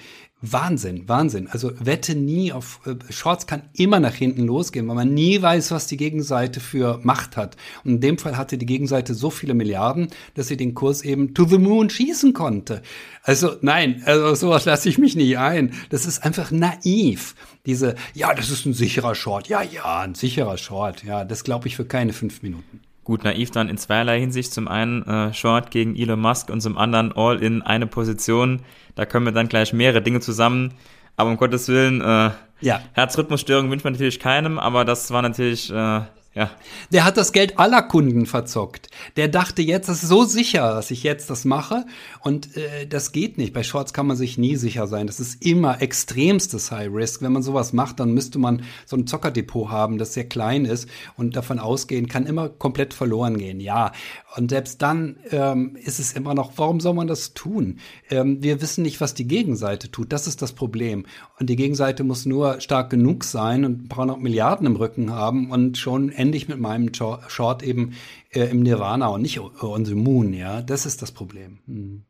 [0.53, 1.49] Wahnsinn, Wahnsinn.
[1.49, 5.71] Also wette nie auf äh, Shorts kann immer nach hinten losgehen, weil man nie weiß,
[5.71, 7.57] was die Gegenseite für Macht hat.
[7.85, 11.35] Und in dem Fall hatte die Gegenseite so viele Milliarden, dass sie den Kurs eben
[11.35, 12.83] to the moon schießen konnte.
[13.23, 15.73] Also nein, also sowas lasse ich mich nicht ein.
[15.91, 17.35] Das ist einfach naiv.
[17.67, 19.49] Diese, ja, das ist ein sicherer Short.
[19.49, 21.05] Ja, ja, ein sicherer Short.
[21.05, 22.81] Ja, das glaube ich für keine fünf Minuten.
[23.05, 24.53] Gut, naiv dann in zweierlei Hinsicht.
[24.53, 28.63] Zum einen äh, Short gegen Elon Musk und zum anderen All in eine Position.
[28.95, 30.73] Da können wir dann gleich mehrere Dinge zusammen.
[31.17, 32.81] Aber um Gottes Willen, äh, ja.
[32.93, 36.01] Herzrhythmusstörung wünscht man natürlich keinem, aber das war natürlich äh,
[36.35, 36.51] Ja.
[36.93, 38.89] Der hat das Geld aller Kunden verzockt.
[39.17, 41.87] Der dachte jetzt, das ist so sicher, dass ich jetzt das mache.
[42.21, 43.53] Und äh, das geht nicht.
[43.53, 45.07] Bei Shorts kann man sich nie sicher sein.
[45.07, 47.23] Das ist immer extremstes High Risk.
[47.23, 50.89] Wenn man sowas macht, dann müsste man so ein Zockerdepot haben, das sehr klein ist
[51.17, 53.61] und davon ausgehen, kann immer komplett verloren gehen.
[53.61, 53.93] Ja.
[54.37, 57.79] Und selbst dann ähm, ist es immer noch, warum soll man das tun?
[58.11, 60.13] Ähm, wir wissen nicht, was die Gegenseite tut.
[60.13, 61.07] Das ist das Problem.
[61.39, 65.13] Und die Gegenseite muss nur stark genug sein und ein paar hundert Milliarden im Rücken
[65.13, 67.95] haben und schon endlich mit meinem Short eben
[68.31, 70.63] äh, im Nirvana und nicht on the moon, ja.
[70.63, 71.59] Das ist das Problem.
[71.67, 72.05] Hm.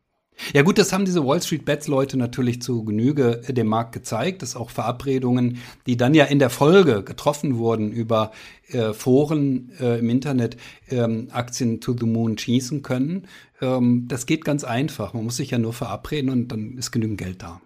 [0.53, 3.93] Ja gut, das haben diese Wall Street Bets Leute natürlich zu Genüge äh, dem Markt
[3.93, 8.31] gezeigt, dass auch Verabredungen, die dann ja in der Folge getroffen wurden über
[8.69, 10.57] äh, Foren äh, im Internet,
[10.89, 13.27] ähm, Aktien to the Moon schießen können.
[13.61, 15.13] Ähm, das geht ganz einfach.
[15.13, 17.61] Man muss sich ja nur verabreden und dann ist genügend Geld da.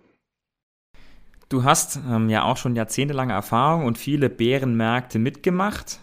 [1.49, 5.99] Du hast ähm, ja auch schon jahrzehntelange Erfahrung und viele Bärenmärkte mitgemacht.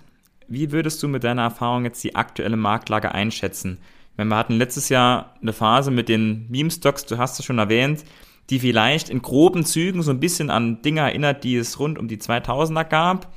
[0.49, 3.79] Wie würdest du mit deiner Erfahrung jetzt die aktuelle Marktlage einschätzen?
[4.17, 8.05] Meine, wir hatten letztes Jahr eine Phase mit den Meme-Stocks, du hast es schon erwähnt,
[8.49, 12.09] die vielleicht in groben Zügen so ein bisschen an Dinge erinnert, die es rund um
[12.09, 13.33] die 2000er gab.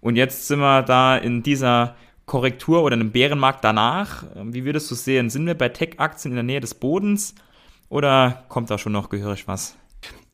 [0.00, 4.24] Und jetzt sind wir da in dieser Korrektur oder einem Bärenmarkt danach.
[4.42, 5.30] Wie würdest du sehen?
[5.30, 7.34] Sind wir bei Tech-Aktien in der Nähe des Bodens
[7.88, 9.76] oder kommt da schon noch gehörig was?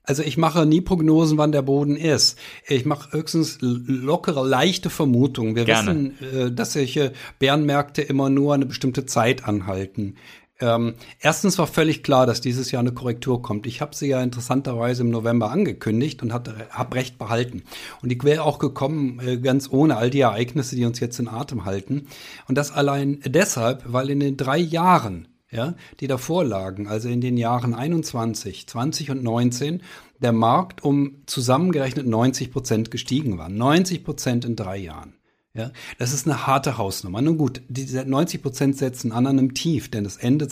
[0.09, 2.39] Also ich mache nie Prognosen, wann der Boden ist.
[2.67, 5.55] Ich mache höchstens lockere, leichte Vermutungen.
[5.55, 6.15] Wir Gerne.
[6.21, 10.15] wissen, äh, dass solche Bärenmärkte immer nur eine bestimmte Zeit anhalten.
[10.61, 13.67] Ähm, erstens war völlig klar, dass dieses Jahr eine Korrektur kommt.
[13.67, 17.65] Ich habe sie ja interessanterweise im November angekündigt und habe recht behalten.
[18.01, 21.29] Und die wäre auch gekommen, äh, ganz ohne all die Ereignisse, die uns jetzt in
[21.29, 22.07] Atem halten.
[22.49, 27.21] Und das allein deshalb, weil in den drei Jahren ja, die davor lagen, also in
[27.21, 29.83] den Jahren 21, 20 und 19,
[30.21, 33.49] der Markt um zusammengerechnet 90 Prozent gestiegen war.
[33.49, 35.15] 90 Prozent in drei Jahren.
[35.55, 37.21] Ja, das ist eine harte Hausnummer.
[37.21, 40.47] Nun gut, diese 90 Prozent setzen an einem Tief, denn das Ende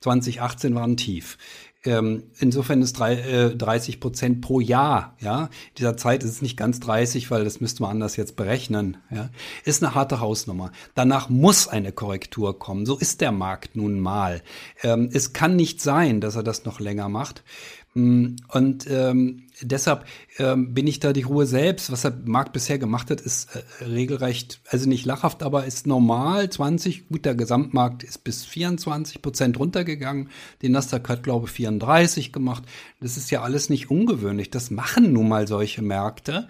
[0.00, 1.36] 2018 war ein Tief.
[1.86, 5.48] Ähm, insofern ist drei, äh, 30 Prozent pro Jahr, ja.
[5.78, 9.30] Dieser Zeit ist es nicht ganz 30, weil das müsste man anders jetzt berechnen, ja.
[9.64, 10.72] Ist eine harte Hausnummer.
[10.94, 12.86] Danach muss eine Korrektur kommen.
[12.86, 14.42] So ist der Markt nun mal.
[14.82, 17.44] Ähm, es kann nicht sein, dass er das noch länger macht.
[17.94, 20.04] Mm, und ähm, deshalb
[20.38, 21.90] ähm, bin ich da die Ruhe selbst.
[21.90, 26.50] Was der Markt bisher gemacht hat, ist äh, regelrecht, also nicht lachhaft, aber ist normal.
[26.50, 30.30] 20, gut, der Gesamtmarkt ist bis 24 Prozent runtergegangen.
[30.62, 32.64] Den Nasdaq hat, glaube ich, 34 gemacht.
[33.00, 34.50] Das ist ja alles nicht ungewöhnlich.
[34.50, 36.48] Das machen nun mal solche Märkte.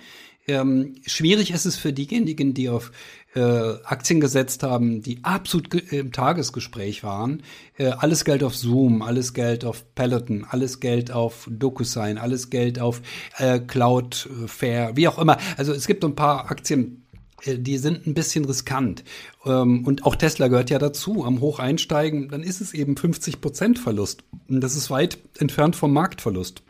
[0.49, 2.93] Ähm, schwierig ist es für diejenigen, die auf
[3.35, 3.41] äh,
[3.85, 7.43] Aktien gesetzt haben, die absolut im Tagesgespräch waren.
[7.77, 12.79] Äh, alles Geld auf Zoom, alles Geld auf Peloton, alles Geld auf DocuSign, alles Geld
[12.79, 13.03] auf
[13.39, 15.37] äh, Cloudflare, wie auch immer.
[15.57, 17.05] Also es gibt ein paar Aktien,
[17.43, 19.03] äh, die sind ein bisschen riskant.
[19.45, 21.25] Ähm, und auch Tesla gehört ja dazu.
[21.25, 24.23] Am Hoch einsteigen, dann ist es eben 50 Prozent Verlust.
[24.49, 26.63] Und das ist weit entfernt vom Marktverlust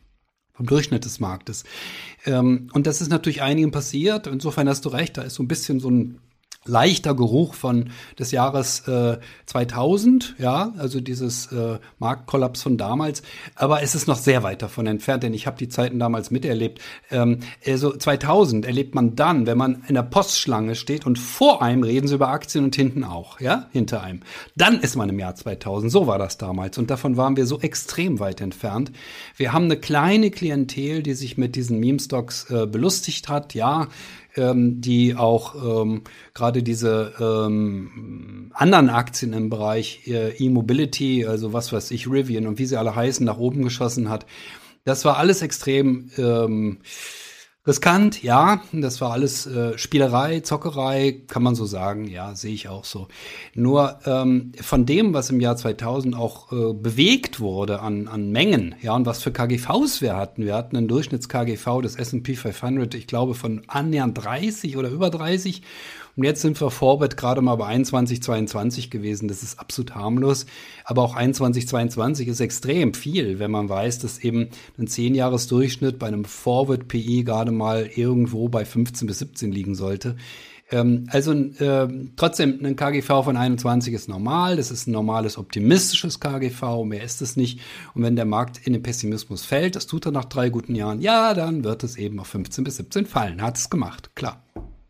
[0.57, 1.65] vom Durchschnitt des Marktes.
[2.25, 4.27] Ähm, und das ist natürlich einigen passiert.
[4.27, 6.19] Insofern hast du recht, da ist so ein bisschen so ein
[6.69, 13.23] leichter Geruch von des Jahres äh, 2000, ja, also dieses äh, Marktkollaps von damals,
[13.55, 16.81] aber es ist noch sehr weit davon entfernt, denn ich habe die Zeiten damals miterlebt.
[17.11, 21.83] Ähm, also 2000 erlebt man dann, wenn man in der Postschlange steht und vor einem
[21.83, 24.21] reden sie über Aktien und hinten auch, ja, hinter einem.
[24.57, 27.61] Dann ist man im Jahr 2000, so war das damals und davon waren wir so
[27.61, 28.93] extrem weit entfernt.
[29.37, 33.89] Wir haben eine kleine Klientel, die sich mit diesen Meme-Stocks äh, belustigt hat, ja,
[34.37, 36.03] ähm, die auch ähm,
[36.35, 42.59] gerade diese ähm, anderen Aktien im Bereich äh, E-Mobility, also was weiß ich, Rivian und
[42.59, 44.27] wie sie alle heißen, nach oben geschossen hat.
[44.85, 46.79] Das war alles extrem ähm,
[47.67, 52.69] Riskant, ja, das war alles äh, Spielerei, Zockerei, kann man so sagen, ja, sehe ich
[52.69, 53.09] auch so.
[53.55, 58.77] Nur ähm, von dem, was im Jahr 2000 auch äh, bewegt wurde an, an Mengen,
[58.83, 60.45] ja, und was für KGVs wir hatten.
[60.45, 65.63] Wir hatten einen Durchschnitts-KGV des S&P 500, ich glaube, von annähernd 30 oder über 30
[66.17, 69.29] und jetzt sind wir Vorwärts gerade mal bei 21, 22 gewesen.
[69.29, 70.47] Das ist absolut harmlos.
[70.85, 74.49] Aber auch 21, 22 ist extrem viel, wenn man weiß, dass eben
[74.79, 80.17] ein 10-Jahres-Durchschnitt bei einem Forward PI gerade mal irgendwo bei 15 bis 17 liegen sollte.
[80.71, 84.57] Ähm, also äh, trotzdem, ein KGV von 21 ist normal.
[84.57, 86.85] Das ist ein normales optimistisches KGV.
[86.85, 87.61] Mehr ist es nicht.
[87.95, 91.03] Und wenn der Markt in den Pessimismus fällt, das tut er nach drei guten Jahren,
[91.03, 93.43] ja, dann wird es eben auf 15 bis 17 fallen.
[93.43, 94.46] Hat es gemacht, klar.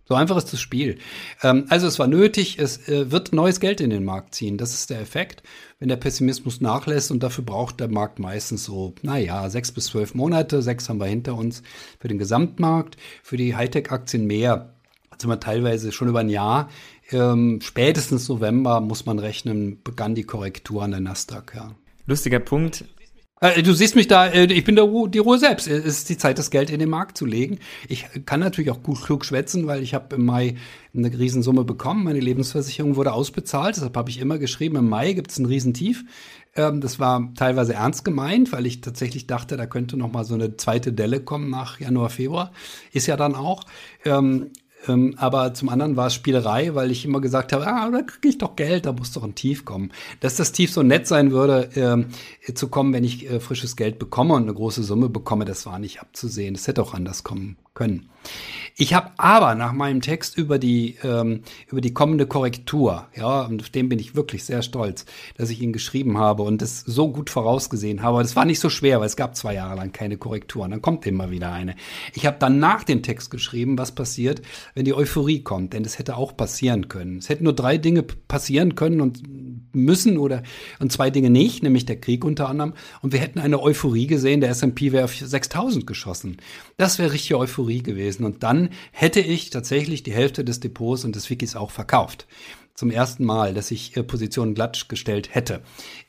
[0.09, 0.99] So einfach ist das Spiel.
[1.43, 4.57] Ähm, also es war nötig, es äh, wird neues Geld in den Markt ziehen.
[4.57, 5.43] Das ist der Effekt,
[5.81, 10.15] wenn der Pessimismus nachlässt und dafür braucht der Markt meistens so, naja, sechs bis zwölf
[10.15, 10.63] Monate.
[10.63, 11.63] Sechs haben wir hinter uns
[11.99, 14.75] für den Gesamtmarkt, für die Hightech-Aktien mehr.
[15.19, 16.71] sind wir teilweise schon über ein Jahr.
[17.11, 21.75] ähm, spätestens November muss man rechnen, begann die Korrektur an der Nasdaq, ja.
[22.07, 22.85] Lustiger Punkt.
[23.41, 25.69] Äh, du siehst mich da, äh, ich bin der Ruhe, die Ruhe selbst.
[25.69, 27.59] Es ist die Zeit, das Geld in den Markt zu legen.
[27.87, 30.57] Ich kann natürlich auch gut klug schwätzen, weil ich habe im Mai
[30.95, 32.05] eine Riesensumme bekommen.
[32.05, 33.77] Meine Lebensversicherung wurde ausbezahlt.
[33.77, 36.05] Deshalb habe ich immer geschrieben, im Mai gibt es ein Riesentief.
[36.55, 40.35] Ähm, das war teilweise ernst gemeint, weil ich tatsächlich dachte, da könnte noch mal so
[40.35, 42.53] eine zweite Delle kommen nach Januar, Februar.
[42.93, 43.65] Ist ja dann auch.
[44.89, 48.29] Ähm, aber zum anderen war es Spielerei, weil ich immer gesagt habe, ah, da kriege
[48.29, 49.93] ich doch Geld, da muss doch ein Tief kommen.
[50.21, 52.07] Dass das Tief so nett sein würde, ähm,
[52.55, 55.79] zu kommen, wenn ich äh, frisches Geld bekomme und eine große Summe bekomme, das war
[55.79, 56.55] nicht abzusehen.
[56.55, 58.09] Das hätte auch anders kommen können.
[58.79, 63.63] Ich habe aber nach meinem Text über die ähm, über die kommende Korrektur, ja, und
[63.63, 65.07] auf dem bin ich wirklich sehr stolz,
[65.39, 68.21] dass ich ihn geschrieben habe und das so gut vorausgesehen habe.
[68.21, 70.73] Das war nicht so schwer, weil es gab zwei Jahre lang keine Korrekturen.
[70.73, 71.75] Dann kommt immer wieder eine.
[72.13, 74.43] Ich habe dann nach dem Text geschrieben, was passiert,
[74.75, 77.17] wenn die Euphorie kommt, denn es hätte auch passieren können.
[77.17, 79.23] Es hätten nur drei Dinge passieren können und
[79.85, 80.43] müssen oder
[80.79, 82.75] und zwei Dinge nicht, nämlich der Krieg unter anderem.
[83.03, 84.41] Und wir hätten eine Euphorie gesehen.
[84.41, 86.39] Der S&P wäre auf 6.000 geschossen.
[86.77, 88.25] Das wäre richtige Euphorie gewesen.
[88.25, 92.27] Und dann hätte ich tatsächlich die Hälfte des Depots und des Wikis auch verkauft.
[92.75, 95.63] Zum ersten Mal, dass ich äh, Positionen glatt gestellt hätte.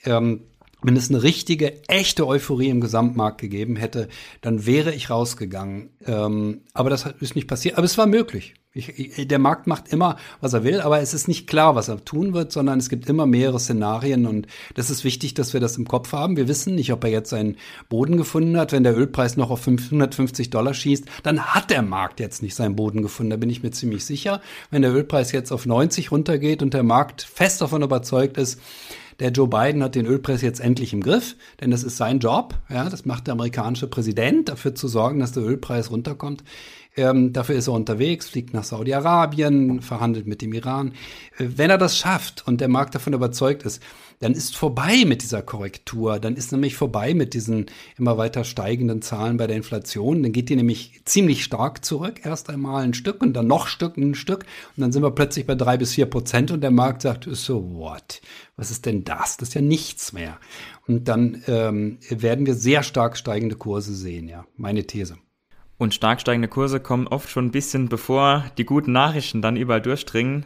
[0.03, 0.41] Ähm,
[0.83, 4.09] wenn es eine richtige, echte Euphorie im Gesamtmarkt gegeben hätte,
[4.41, 5.89] dann wäre ich rausgegangen.
[6.05, 7.77] Ähm, aber das ist nicht passiert.
[7.77, 8.53] Aber es war möglich.
[8.77, 12.03] Ich, der Markt macht immer, was er will, aber es ist nicht klar, was er
[12.03, 15.77] tun wird, sondern es gibt immer mehrere Szenarien und das ist wichtig, dass wir das
[15.77, 16.37] im Kopf haben.
[16.37, 17.57] Wir wissen nicht, ob er jetzt seinen
[17.89, 18.71] Boden gefunden hat.
[18.71, 22.75] Wenn der Ölpreis noch auf 550 Dollar schießt, dann hat der Markt jetzt nicht seinen
[22.75, 23.31] Boden gefunden.
[23.31, 24.41] Da bin ich mir ziemlich sicher.
[24.69, 28.59] Wenn der Ölpreis jetzt auf 90 runtergeht und der Markt fest davon überzeugt ist,
[29.19, 32.53] der Joe Biden hat den Ölpreis jetzt endlich im Griff, denn das ist sein Job.
[32.69, 36.43] Ja, das macht der amerikanische Präsident, dafür zu sorgen, dass der Ölpreis runterkommt.
[36.97, 40.93] Ähm, dafür ist er unterwegs, fliegt nach Saudi-Arabien, verhandelt mit dem Iran.
[41.37, 43.81] Äh, wenn er das schafft und der Markt davon überzeugt ist,
[44.19, 46.19] dann ist vorbei mit dieser Korrektur.
[46.19, 47.67] Dann ist nämlich vorbei mit diesen
[47.99, 50.23] immer weiter steigenden Zahlen bei der Inflation.
[50.23, 52.21] Dann geht die nämlich ziemlich stark zurück.
[52.25, 54.45] Erst einmal ein Stück und dann noch Stück, ein Stück.
[54.75, 57.75] Und dann sind wir plötzlich bei drei bis vier Prozent und der Markt sagt, so
[57.75, 58.21] what?
[58.55, 59.37] Was ist denn das?
[59.37, 60.39] Das ist ja nichts mehr.
[60.87, 64.45] Und dann ähm, werden wir sehr stark steigende Kurse sehen, ja.
[64.55, 65.17] Meine These.
[65.77, 69.81] Und stark steigende Kurse kommen oft schon ein bisschen bevor die guten Nachrichten dann überall
[69.81, 70.45] durchdringen.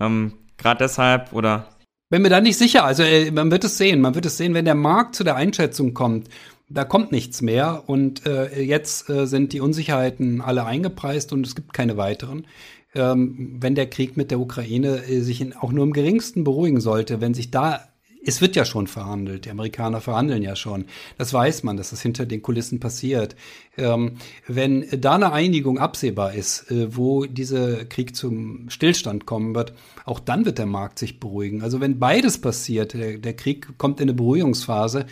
[0.00, 1.68] Ähm, Gerade deshalb oder.
[2.10, 2.84] Bin mir da nicht sicher.
[2.84, 4.00] Also äh, man wird es sehen.
[4.00, 6.28] Man wird es sehen, wenn der Markt zu der Einschätzung kommt.
[6.68, 11.54] Da kommt nichts mehr und äh, jetzt äh, sind die Unsicherheiten alle eingepreist und es
[11.54, 12.46] gibt keine weiteren.
[12.94, 16.80] Ähm, wenn der Krieg mit der Ukraine äh, sich in, auch nur im geringsten beruhigen
[16.80, 17.86] sollte, wenn sich da
[18.26, 19.44] es wird ja schon verhandelt.
[19.44, 20.86] Die Amerikaner verhandeln ja schon.
[21.16, 23.36] Das weiß man, dass das hinter den Kulissen passiert.
[23.78, 29.72] Ähm, wenn da eine Einigung absehbar ist, äh, wo dieser Krieg zum Stillstand kommen wird,
[30.04, 31.62] auch dann wird der Markt sich beruhigen.
[31.62, 35.06] Also wenn beides passiert, der, der Krieg kommt in eine Beruhigungsphase,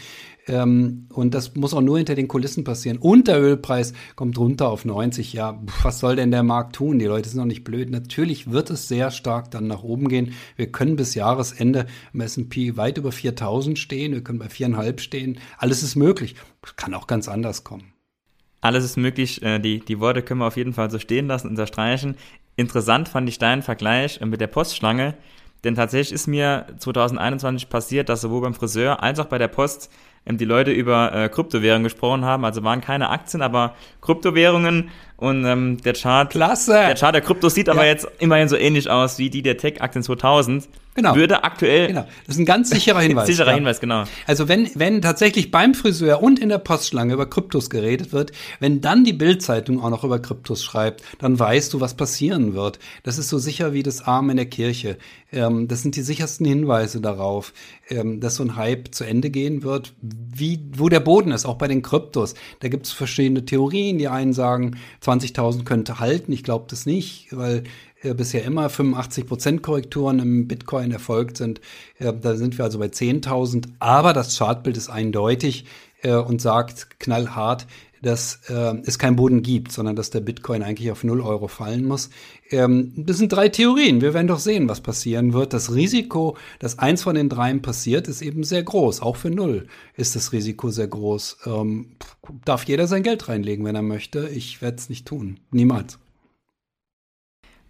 [0.46, 2.98] ähm, und das muss auch nur hinter den Kulissen passieren.
[2.98, 5.32] Und der Ölpreis kommt runter auf 90.
[5.32, 6.98] Ja, was soll denn der Markt tun?
[6.98, 7.90] Die Leute sind noch nicht blöd.
[7.90, 10.34] Natürlich wird es sehr stark dann nach oben gehen.
[10.56, 14.12] Wir können bis Jahresende im S&P weit über 4000 stehen.
[14.12, 15.38] Wir können bei viereinhalb stehen.
[15.58, 16.34] Alles ist möglich.
[16.76, 17.92] Kann auch ganz anders kommen.
[18.60, 19.42] Alles ist möglich.
[19.42, 22.16] Äh, die, die Worte können wir auf jeden Fall so stehen lassen, unterstreichen.
[22.56, 25.14] Interessant fand ich deinen Vergleich äh, mit der Postschlange.
[25.64, 29.90] Denn tatsächlich ist mir 2021 passiert, dass sowohl beim Friseur als auch bei der Post
[30.26, 32.44] ähm, die Leute über äh, Kryptowährungen gesprochen haben.
[32.44, 36.30] Also waren keine Aktien, aber Kryptowährungen und ähm, der Chart.
[36.30, 36.72] Klasse!
[36.72, 37.74] Der Chart der Kryptos sieht ja.
[37.74, 40.68] aber jetzt immerhin so ähnlich aus wie die der Tech-Aktien 2000.
[40.94, 41.16] Genau.
[41.16, 41.88] Würde aktuell.
[41.88, 42.06] Genau.
[42.26, 43.26] Das ist ein ganz sicherer Hinweis.
[43.26, 43.54] sicherer ja.
[43.56, 44.04] Hinweis, genau.
[44.26, 48.80] Also wenn, wenn tatsächlich beim Friseur und in der Postschlange über Kryptos geredet wird, wenn
[48.80, 52.78] dann die Bildzeitung auch noch über Kryptos schreibt, dann weißt du, was passieren wird.
[53.02, 54.96] Das ist so sicher wie das Arm in der Kirche.
[55.32, 57.52] Ähm, das sind die sichersten Hinweise darauf,
[57.88, 59.92] ähm, dass so ein Hype zu Ende gehen wird.
[60.00, 62.34] Wie, wo der Boden ist, auch bei den Kryptos.
[62.60, 63.98] Da gibt es verschiedene Theorien.
[63.98, 66.32] Die einen sagen, 20.000 könnte halten.
[66.32, 67.64] Ich glaube das nicht, weil
[68.12, 71.60] bisher immer 85 Prozent Korrekturen im Bitcoin erfolgt sind.
[71.98, 73.68] Äh, da sind wir also bei 10.000.
[73.78, 75.64] Aber das Chartbild ist eindeutig
[76.02, 77.66] äh, und sagt knallhart,
[78.04, 81.86] dass äh, es keinen Boden gibt, sondern dass der Bitcoin eigentlich auf 0 Euro fallen
[81.86, 82.10] muss.
[82.50, 84.02] Ähm, das sind drei Theorien.
[84.02, 85.52] Wir werden doch sehen, was passieren wird.
[85.52, 89.00] Das Risiko, dass eins von den dreien passiert, ist eben sehr groß.
[89.00, 91.38] Auch für Null ist das Risiko sehr groß.
[91.46, 91.96] Ähm,
[92.44, 94.28] darf jeder sein Geld reinlegen, wenn er möchte.
[94.28, 95.40] Ich werde es nicht tun.
[95.50, 95.98] Niemals.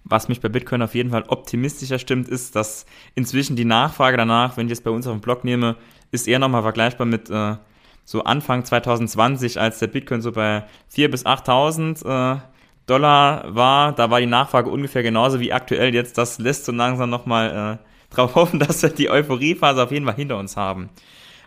[0.05, 2.85] Was mich bei Bitcoin auf jeden Fall optimistischer stimmt, ist, dass
[3.15, 5.77] inzwischen die Nachfrage danach, wenn ich es bei uns auf dem Blog nehme,
[6.11, 7.57] ist eher nochmal vergleichbar mit äh,
[8.05, 12.41] so Anfang 2020, als der Bitcoin so bei 4.000 bis 8.000 äh,
[12.87, 16.19] Dollar war, da war die Nachfrage ungefähr genauso wie aktuell jetzt.
[16.19, 17.85] Das lässt so langsam nochmal äh,
[18.15, 20.91] drauf hoffen, dass wir die Euphoriephase auf jeden Fall hinter uns haben.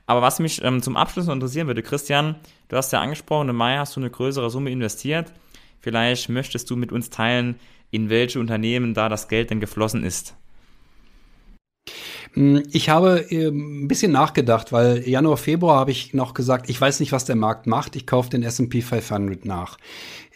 [0.07, 2.35] Aber was mich ähm, zum Abschluss noch interessieren würde, Christian,
[2.69, 5.31] du hast ja angesprochen, im Mai hast du eine größere Summe investiert.
[5.79, 7.59] Vielleicht möchtest du mit uns teilen,
[7.91, 10.35] in welche Unternehmen da das Geld denn geflossen ist.
[12.33, 16.79] Hm, ich habe ähm, ein bisschen nachgedacht, weil Januar, Februar habe ich noch gesagt, ich
[16.79, 17.95] weiß nicht, was der Markt macht.
[17.95, 19.77] Ich kaufe den S&P 500 nach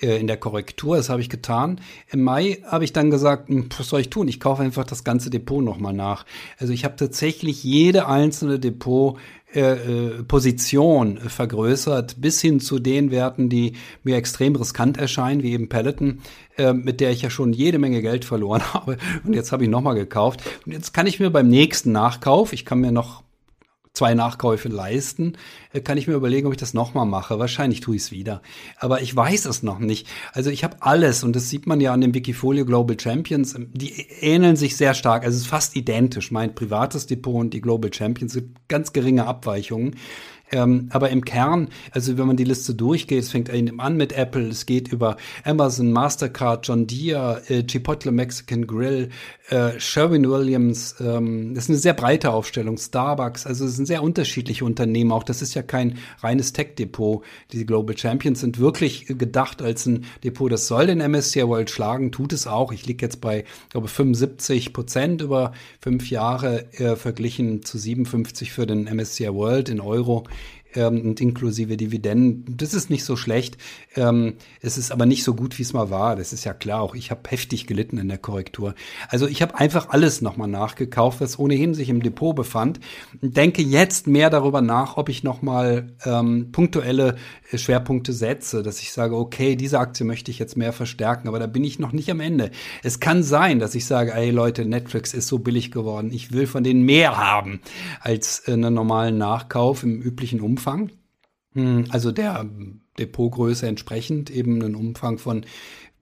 [0.02, 0.98] äh, in der Korrektur.
[0.98, 1.80] Das habe ich getan.
[2.10, 4.28] Im Mai habe ich dann gesagt, hm, was soll ich tun?
[4.28, 6.26] Ich kaufe einfach das ganze Depot nochmal nach.
[6.58, 9.18] Also ich habe tatsächlich jede einzelne Depot
[9.54, 13.74] äh, äh, Position vergrößert, bis hin zu den Werten, die
[14.04, 16.22] mir extrem riskant erscheinen, wie eben Peloton,
[16.58, 18.98] äh, mit der ich ja schon jede Menge Geld verloren habe.
[19.26, 20.42] Und jetzt habe ich nochmal gekauft.
[20.66, 23.24] Und jetzt kann ich mir beim nächsten Nachkauf, ich kann mir noch
[23.94, 25.34] zwei Nachkäufe leisten,
[25.74, 27.40] äh, kann ich mir überlegen, ob ich das nochmal mache.
[27.40, 28.42] Wahrscheinlich tue ich es wieder.
[28.78, 30.08] Aber ich weiß es noch nicht.
[30.34, 33.56] Also ich habe alles und das sieht man ja an dem Wikifolio Global Champions.
[33.58, 35.24] Die ähneln sich sehr stark.
[35.24, 36.32] Also es ist fast identisch.
[36.32, 39.96] Mein privates Depot und die Global Champions sind ganz geringe Abweichungen.
[40.52, 44.50] Ähm, aber im Kern, also wenn man die Liste durchgeht, es fängt an mit Apple,
[44.50, 49.10] es geht über Amazon, Mastercard, John Deere, äh, Chipotle Mexican Grill,
[49.50, 54.04] äh, Sherwin Williams, ähm, das ist eine sehr breite Aufstellung, Starbucks, also es sind sehr
[54.04, 55.24] unterschiedliche Unternehmen auch.
[55.24, 57.24] Das ist ja kein reines Tech-Depot.
[57.52, 62.12] Die Global Champions sind wirklich gedacht als ein Depot, das soll den MSCI World schlagen,
[62.12, 62.72] tut es auch.
[62.72, 68.66] Ich liege jetzt bei, glaube 75 Prozent über fünf Jahre äh, verglichen zu 57 für
[68.66, 70.26] den MSCI World in Euro
[70.76, 72.58] ähm, und inklusive Dividenden.
[72.58, 73.58] Das ist nicht so schlecht.
[73.96, 76.16] Ähm, es ist aber nicht so gut, wie es mal war.
[76.16, 76.82] Das ist ja klar.
[76.82, 78.76] Auch ich habe heftig gelitten in der Korrektur.
[79.10, 82.80] Also ich habe einfach alles nochmal nachgekauft, was ohnehin sich im Depot befand.
[83.22, 87.16] Denke jetzt mehr darüber nach, ob ich nochmal ähm, punktuelle
[87.52, 91.40] äh, Schwerpunkte setze, dass ich sage, okay, diese Aktie möchte ich jetzt mehr verstärken, aber
[91.40, 92.52] da bin ich noch nicht am Ende.
[92.84, 96.48] Es kann sein, dass ich sage, ey Leute, Netflix ist so billig geworden, ich will
[96.48, 97.62] von denen mehr haben
[98.00, 100.61] als einen normalen Nachkauf im üblichen Umfang.
[100.62, 100.92] Umfang.
[101.54, 102.48] Hm, also der
[103.00, 105.46] Depotgröße entsprechend eben einen Umfang von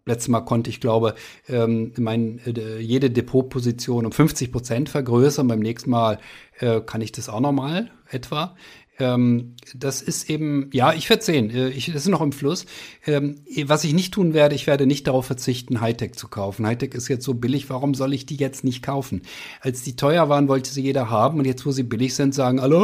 [0.06, 1.14] Letztes Mal konnte ich, glaube,
[1.48, 5.48] ähm, mein, äh, jede Depotposition um 50 Prozent vergrößern.
[5.48, 6.18] Beim nächsten Mal
[6.60, 8.56] äh, kann ich das auch nochmal etwa.
[8.98, 11.52] Ähm, das ist eben, ja, ich werde sehen.
[11.52, 12.66] Äh, ich, das ist noch im Fluss.
[13.06, 13.36] Ähm,
[13.66, 16.66] was ich nicht tun werde, ich werde nicht darauf verzichten, Hightech zu kaufen.
[16.66, 19.22] Hightech ist jetzt so billig, warum soll ich die jetzt nicht kaufen?
[19.62, 22.60] Als die teuer waren, wollte sie jeder haben und jetzt, wo sie billig sind, sagen
[22.60, 22.78] alle,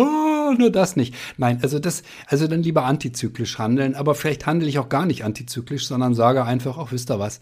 [0.49, 1.15] oh, nur das nicht.
[1.37, 5.23] Nein, also das, also dann lieber antizyklisch handeln, aber vielleicht handle ich auch gar nicht
[5.23, 7.39] antizyklisch, sondern sage einfach, auch wisst ihr was,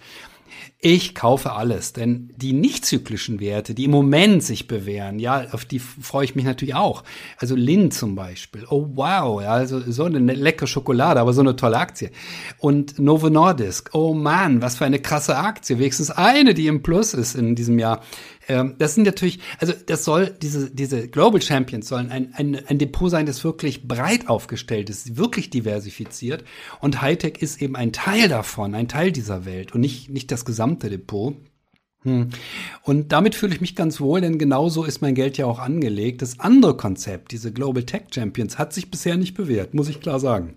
[0.80, 5.64] ich kaufe alles, denn die nicht zyklischen Werte, die im Moment sich bewähren, ja, auf
[5.64, 7.04] die freue ich mich natürlich auch.
[7.38, 8.66] Also Lin zum Beispiel.
[8.70, 12.12] Oh wow, ja, also so eine leckere Schokolade, aber so eine tolle Aktie.
[12.58, 13.92] Und Novo Nordisk.
[13.94, 15.80] Oh man, was für eine krasse Aktie.
[15.80, 18.02] Wenigstens eine, die im Plus ist in diesem Jahr.
[18.48, 22.78] Ähm, das sind natürlich, also das soll, diese, diese Global Champions sollen ein, ein, ein
[22.78, 26.44] Depot sein, das wirklich breit aufgestellt ist, wirklich diversifiziert.
[26.82, 30.46] Und Hightech ist eben ein Teil davon, ein Teil dieser Welt und nicht, nicht das
[30.46, 31.36] gesamte Depot.
[32.04, 32.30] Hm.
[32.84, 36.22] Und damit fühle ich mich ganz wohl, denn genauso ist mein Geld ja auch angelegt.
[36.22, 40.20] Das andere Konzept, diese Global Tech Champions, hat sich bisher nicht bewährt, muss ich klar
[40.20, 40.56] sagen.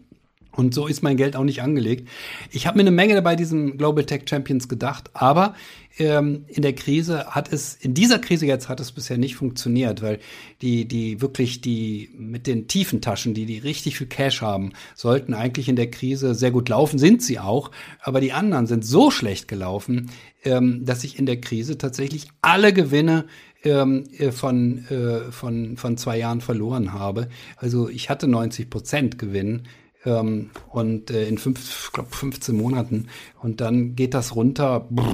[0.57, 2.09] Und so ist mein Geld auch nicht angelegt.
[2.51, 5.55] Ich habe mir eine Menge bei diesen Global Tech Champions gedacht, aber
[5.99, 10.03] ähm, in der Krise hat es, in dieser Krise jetzt hat es bisher nicht funktioniert,
[10.03, 10.19] weil
[10.63, 15.35] die, die wirklich die mit den tiefen Taschen, die, die richtig viel Cash haben, sollten
[15.35, 19.11] eigentlich in der Krise sehr gut laufen, sind sie auch, aber die anderen sind so
[19.11, 20.11] schlecht gelaufen,
[20.45, 23.27] ähm, dass ich in der Krise tatsächlich alle Gewinne
[23.65, 27.29] ähm, äh, von, äh, von, von zwei Jahren verloren habe.
[27.57, 29.63] Also ich hatte 90 Prozent Gewinn
[30.07, 33.09] ähm, und äh, in fünf, glaub, 15 Monaten.
[33.43, 35.13] Und dann geht das runter brr,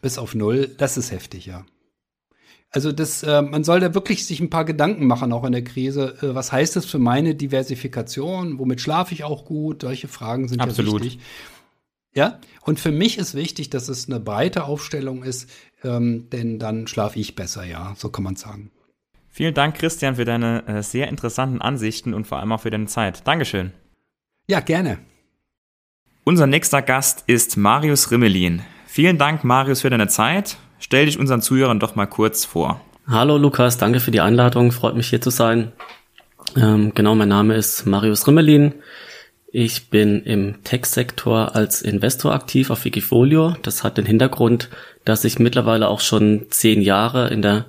[0.00, 0.70] bis auf null.
[0.78, 1.66] Das ist heftig, ja.
[2.72, 5.64] Also das, äh, man soll da wirklich sich ein paar Gedanken machen, auch in der
[5.64, 6.16] Krise.
[6.22, 8.58] Äh, was heißt das für meine Diversifikation?
[8.60, 9.82] Womit schlafe ich auch gut?
[9.82, 11.00] Solche Fragen sind Absolut.
[11.00, 11.20] ja wichtig.
[12.12, 15.48] Ja, und für mich ist wichtig, dass es eine breite Aufstellung ist,
[15.84, 18.72] ähm, denn dann schlafe ich besser, ja, so kann man sagen.
[19.28, 22.86] Vielen Dank, Christian, für deine äh, sehr interessanten Ansichten und vor allem auch für deine
[22.86, 23.26] Zeit.
[23.28, 23.72] Dankeschön.
[24.50, 24.98] Ja, gerne.
[26.24, 28.62] Unser nächster Gast ist Marius Rimmelin.
[28.84, 30.56] Vielen Dank, Marius, für deine Zeit.
[30.80, 32.80] Stell dich unseren Zuhörern doch mal kurz vor.
[33.06, 34.72] Hallo Lukas, danke für die Einladung.
[34.72, 35.70] Freut mich hier zu sein.
[36.56, 38.74] Ähm, genau, mein Name ist Marius Rimmelin.
[39.52, 43.54] Ich bin im Tech-Sektor als Investor aktiv auf Wikifolio.
[43.62, 44.68] Das hat den Hintergrund,
[45.04, 47.66] dass ich mittlerweile auch schon zehn Jahre in der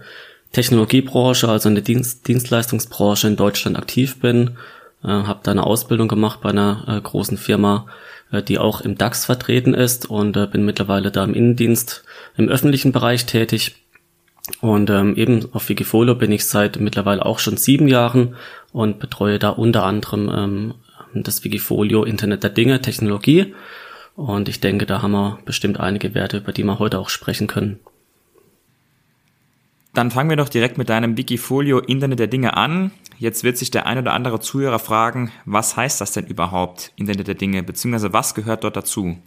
[0.51, 4.57] Technologiebranche, also in der Dienst Dienstleistungsbranche in Deutschland aktiv bin
[5.03, 7.85] äh, habe da eine Ausbildung gemacht bei einer äh, großen Firma
[8.31, 12.03] äh, die auch im DAX vertreten ist und äh, bin mittlerweile da im Innendienst
[12.37, 13.75] im öffentlichen Bereich tätig.
[14.59, 18.35] Und ähm, eben auf Wikifolio bin ich seit mittlerweile auch schon sieben Jahren
[18.71, 20.73] und betreue da unter anderem ähm,
[21.13, 23.53] das Wikifolio Internet der Dinge, Technologie.
[24.15, 27.47] Und ich denke, da haben wir bestimmt einige Werte, über die wir heute auch sprechen
[27.47, 27.79] können.
[29.93, 32.91] Dann fangen wir doch direkt mit deinem Wikifolio Internet der Dinge an.
[33.17, 37.27] Jetzt wird sich der ein oder andere Zuhörer fragen, was heißt das denn überhaupt, Internet
[37.27, 39.17] der Dinge, beziehungsweise was gehört dort dazu?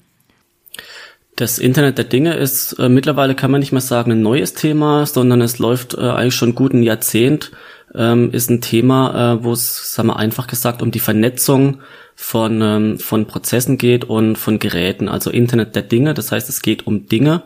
[1.36, 5.04] Das Internet der Dinge ist äh, mittlerweile kann man nicht mehr sagen ein neues Thema,
[5.04, 7.50] sondern es läuft äh, eigentlich schon gut ein Jahrzehnt.
[7.94, 11.80] Ähm, ist ein Thema, äh, wo es, sagen wir einfach gesagt, um die Vernetzung
[12.14, 15.08] von ähm, von Prozessen geht und von Geräten.
[15.08, 17.42] Also Internet der Dinge, das heißt, es geht um Dinge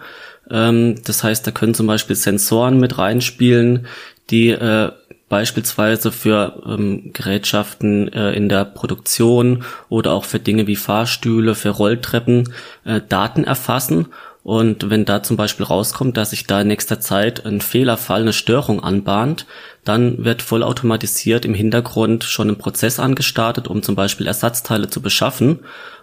[0.51, 3.87] ähm, das heißt, da können zum Beispiel Sensoren mit reinspielen,
[4.31, 4.93] die äh,
[5.29, 11.71] beispielsweise für ähm, Gerätschaften äh, in der Produktion oder auch für Dinge wie Fahrstühle, für
[11.71, 12.53] Rolltreppen
[12.85, 14.07] äh, Daten erfassen.
[14.43, 18.33] Und wenn da zum Beispiel rauskommt, dass sich da in nächster Zeit ein Fehlerfall, eine
[18.33, 19.45] Störung anbahnt,
[19.85, 25.59] dann wird vollautomatisiert im Hintergrund schon ein Prozess angestartet, um zum Beispiel Ersatzteile zu beschaffen.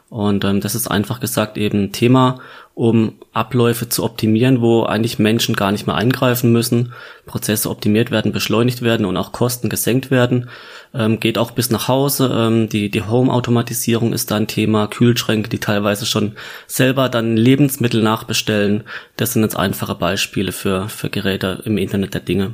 [0.09, 2.39] Und ähm, das ist einfach gesagt eben ein Thema,
[2.75, 6.93] um Abläufe zu optimieren, wo eigentlich Menschen gar nicht mehr eingreifen müssen,
[7.25, 10.49] Prozesse optimiert werden, beschleunigt werden und auch Kosten gesenkt werden.
[10.93, 12.31] Ähm, geht auch bis nach Hause.
[12.33, 14.87] Ähm, die die Home-Automatisierung ist da ein Thema.
[14.87, 16.33] Kühlschränke, die teilweise schon
[16.67, 18.83] selber dann Lebensmittel nachbestellen.
[19.17, 22.53] Das sind jetzt einfache Beispiele für, für Geräte im Internet der Dinge.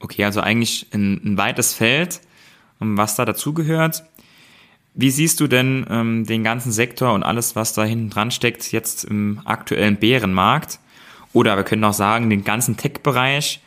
[0.00, 2.20] Okay, also eigentlich ein, ein weites Feld,
[2.80, 4.02] was da dazugehört.
[4.94, 8.72] Wie siehst du denn ähm, den ganzen Sektor und alles, was da hinten dran steckt,
[8.72, 10.78] jetzt im aktuellen Bärenmarkt?
[11.32, 13.62] Oder wir können auch sagen, den ganzen Tech-Bereich.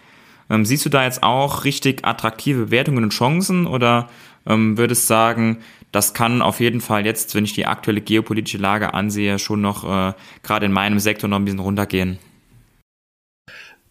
[0.52, 3.66] Ähm, siehst du da jetzt auch richtig attraktive Wertungen und Chancen?
[3.66, 4.10] Oder
[4.46, 5.58] ähm, würdest sagen,
[5.92, 9.84] das kann auf jeden Fall jetzt, wenn ich die aktuelle geopolitische Lage ansehe, schon noch
[9.84, 10.14] äh,
[10.44, 12.20] gerade in meinem Sektor noch ein bisschen runtergehen?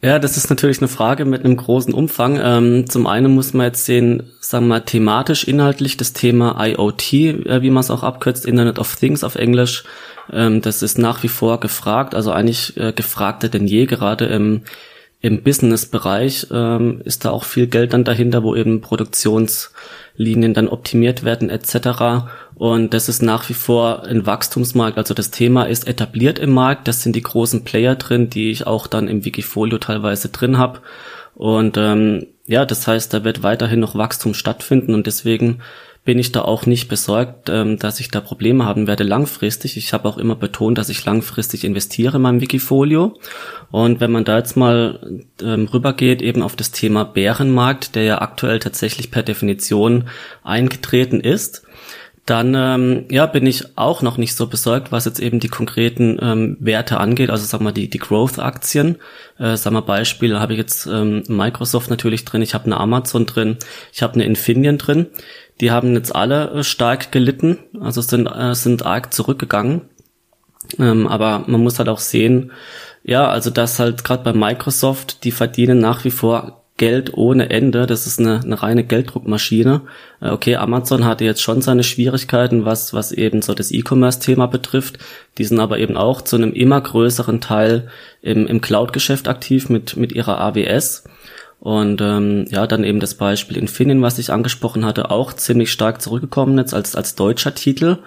[0.05, 2.39] Ja, das ist natürlich eine Frage mit einem großen Umfang.
[2.39, 7.13] Ähm, zum einen muss man jetzt sehen, sagen wir mal, thematisch, inhaltlich das Thema IoT,
[7.15, 9.85] äh, wie man es auch abkürzt, Internet of Things auf Englisch.
[10.31, 14.65] Ähm, das ist nach wie vor gefragt, also eigentlich äh, gefragter denn je, gerade im,
[15.23, 21.25] im Business-Bereich ähm, ist da auch viel Geld dann dahinter, wo eben Produktionslinien dann optimiert
[21.25, 22.29] werden etc.
[22.57, 24.97] Und das ist nach wie vor ein Wachstumsmarkt.
[24.99, 26.87] Also das Thema ist etabliert im Markt.
[26.87, 30.81] Das sind die großen Player drin, die ich auch dann im Wikifolio teilweise drin habe.
[31.35, 35.61] Und ähm, ja, das heißt, da wird weiterhin noch Wachstum stattfinden und deswegen
[36.05, 39.79] bin ich da auch nicht besorgt, ähm, dass ich da Probleme haben werde langfristig.
[39.79, 43.19] Ich habe auch immer betont, dass ich langfristig investiere in meinem Wikifolio.
[43.71, 48.21] Und wenn man da jetzt mal ähm, rübergeht, eben auf das Thema Bärenmarkt, der ja
[48.21, 50.05] aktuell tatsächlich per Definition
[50.43, 51.64] eingetreten ist,
[52.27, 56.19] dann ähm, ja, bin ich auch noch nicht so besorgt, was jetzt eben die konkreten
[56.23, 58.97] ähm, Werte angeht, also sag mal die, die Growth-Aktien.
[59.39, 63.27] Äh, sag mal Beispiel, habe ich jetzt ähm, Microsoft natürlich drin, ich habe eine Amazon
[63.27, 63.59] drin,
[63.93, 65.07] ich habe eine Infineon drin.
[65.61, 69.83] Die haben jetzt alle äh, stark gelitten, also sind, äh, sind arg zurückgegangen.
[70.79, 72.53] Ähm, aber man muss halt auch sehen,
[73.03, 77.87] ja, also dass halt gerade bei Microsoft, die verdienen nach wie vor Geld ohne Ende.
[77.87, 79.83] Das ist eine, eine reine Gelddruckmaschine.
[80.21, 84.99] Äh, okay, Amazon hatte jetzt schon seine Schwierigkeiten, was, was eben so das E-Commerce-Thema betrifft.
[85.39, 87.89] Die sind aber eben auch zu einem immer größeren Teil
[88.23, 91.05] im, im Cloud-Geschäft aktiv mit, mit ihrer AWS.
[91.61, 96.03] Und ähm, ja, dann eben das Beispiel Infineon, was ich angesprochen hatte, auch ziemlich stark
[96.03, 97.99] zurückgekommen jetzt als, als deutscher Titel.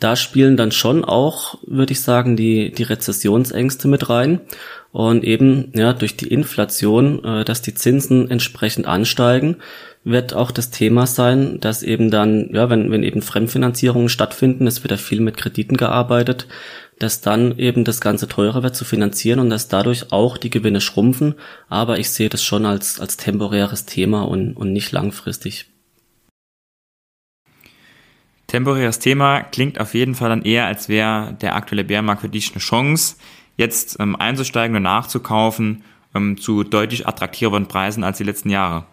[0.00, 4.40] Da spielen dann schon auch, würde ich sagen, die, die Rezessionsängste mit rein.
[4.92, 9.56] Und eben, ja, durch die Inflation, äh, dass die Zinsen entsprechend ansteigen,
[10.04, 14.82] wird auch das Thema sein, dass eben dann, ja, wenn, wenn eben Fremdfinanzierungen stattfinden, es
[14.82, 16.46] wird ja viel mit Krediten gearbeitet,
[16.98, 20.80] dass dann eben das Ganze teurer wird zu finanzieren und dass dadurch auch die Gewinne
[20.80, 21.34] schrumpfen.
[21.68, 25.66] Aber ich sehe das schon als, als temporäres Thema und, und nicht langfristig.
[28.48, 32.50] Temporäres Thema klingt auf jeden Fall dann eher, als wäre der aktuelle Bärenmarkt für dich
[32.50, 33.16] eine Chance
[33.58, 35.84] jetzt ähm, einzusteigen und nachzukaufen
[36.14, 38.84] ähm, zu deutlich attraktiveren Preisen als die letzten Jahre.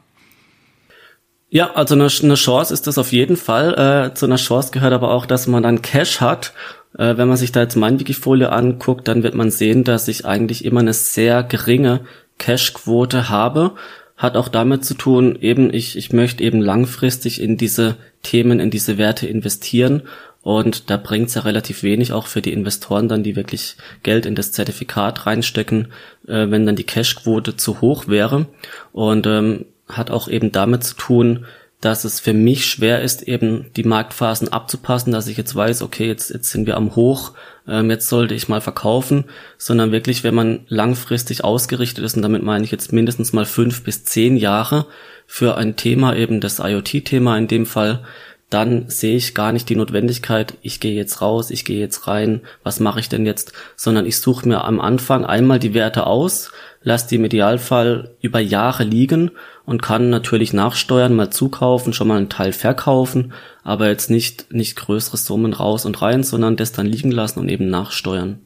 [1.49, 4.09] Ja, also eine, eine Chance ist das auf jeden Fall.
[4.11, 6.51] Äh, zu einer Chance gehört aber auch, dass man dann Cash hat.
[6.97, 10.25] Äh, wenn man sich da jetzt mein Wikifolio anguckt, dann wird man sehen, dass ich
[10.25, 12.01] eigentlich immer eine sehr geringe
[12.39, 13.75] Cash-Quote habe.
[14.17, 17.95] Hat auch damit zu tun, eben ich, ich möchte eben langfristig in diese
[18.25, 20.03] Themen, in diese Werte investieren
[20.45, 24.35] und da bringt's ja relativ wenig auch für die Investoren dann, die wirklich Geld in
[24.35, 25.87] das Zertifikat reinstecken,
[26.27, 28.45] äh, wenn dann die Cashquote zu hoch wäre.
[28.91, 31.47] Und ähm, hat auch eben damit zu tun,
[31.81, 36.05] dass es für mich schwer ist, eben die Marktphasen abzupassen, dass ich jetzt weiß, okay,
[36.05, 37.31] jetzt, jetzt sind wir am Hoch,
[37.67, 39.25] ähm, jetzt sollte ich mal verkaufen,
[39.57, 43.83] sondern wirklich, wenn man langfristig ausgerichtet ist, und damit meine ich jetzt mindestens mal fünf
[43.83, 44.85] bis zehn Jahre
[45.27, 48.03] für ein Thema, eben das IoT-Thema in dem Fall,
[48.49, 52.41] dann sehe ich gar nicht die Notwendigkeit, ich gehe jetzt raus, ich gehe jetzt rein,
[52.63, 56.51] was mache ich denn jetzt, sondern ich suche mir am Anfang einmal die Werte aus,
[56.83, 59.31] lasse die im Idealfall über Jahre liegen
[59.65, 64.75] und kann natürlich nachsteuern, mal zukaufen, schon mal einen Teil verkaufen, aber jetzt nicht, nicht
[64.75, 68.44] größere Summen raus und rein, sondern das dann liegen lassen und eben nachsteuern.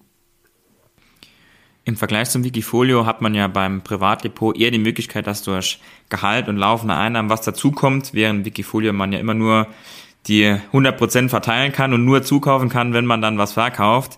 [1.86, 6.48] Im Vergleich zum Wikifolio hat man ja beim Privatdepot eher die Möglichkeit, dass durch Gehalt
[6.48, 9.68] und laufende Einnahmen was dazukommt, während Wikifolio man ja immer nur
[10.28, 14.18] die 100% verteilen kann und nur zukaufen kann, wenn man dann was verkauft.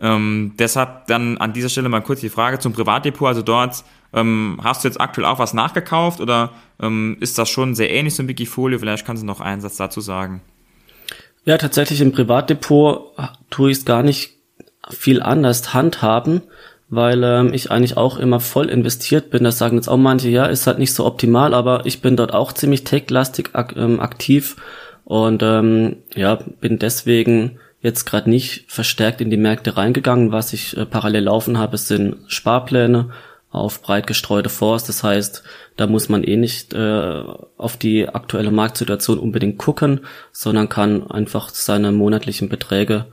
[0.00, 3.28] Ähm, deshalb dann an dieser Stelle mal kurz die Frage zum Privatdepot.
[3.28, 7.74] Also dort ähm, hast du jetzt aktuell auch was nachgekauft oder ähm, ist das schon
[7.74, 8.78] sehr ähnlich zum Wikifolio?
[8.78, 10.40] Vielleicht kannst du noch einen Satz dazu sagen.
[11.44, 13.14] Ja, tatsächlich im Privatdepot
[13.50, 14.36] tue ich es gar nicht
[14.88, 16.42] viel anders handhaben,
[16.90, 19.44] weil ähm, ich eigentlich auch immer voll investiert bin.
[19.44, 22.34] Das sagen jetzt auch manche, ja, ist halt nicht so optimal, aber ich bin dort
[22.34, 24.56] auch ziemlich tech-lastig ak ähm, aktiv
[25.04, 30.32] und ähm, ja, bin deswegen jetzt gerade nicht verstärkt in die Märkte reingegangen.
[30.32, 33.10] Was ich äh, parallel laufen habe, sind Sparpläne
[33.50, 34.84] auf breit gestreute Fonds.
[34.84, 35.42] Das heißt,
[35.76, 37.22] da muss man eh nicht äh,
[37.56, 40.00] auf die aktuelle Marktsituation unbedingt gucken,
[40.32, 43.06] sondern kann einfach seine monatlichen Beträge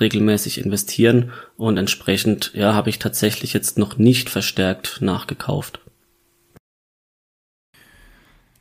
[0.00, 5.80] regelmäßig investieren und entsprechend ja habe ich tatsächlich jetzt noch nicht verstärkt nachgekauft.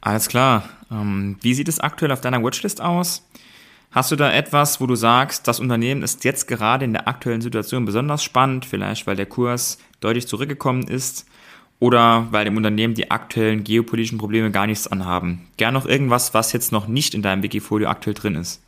[0.02, 0.68] Alles klar.
[0.92, 3.28] Ähm, wie sieht es aktuell auf deiner Watchlist aus?
[3.92, 7.42] Hast du da etwas, wo du sagst, das Unternehmen ist jetzt gerade in der aktuellen
[7.42, 11.26] Situation besonders spannend, vielleicht weil der Kurs deutlich zurückgekommen ist
[11.80, 15.48] oder weil dem Unternehmen die aktuellen geopolitischen Probleme gar nichts anhaben?
[15.58, 18.62] Gern noch irgendwas, was jetzt noch nicht in deinem Wikifolio aktuell drin ist.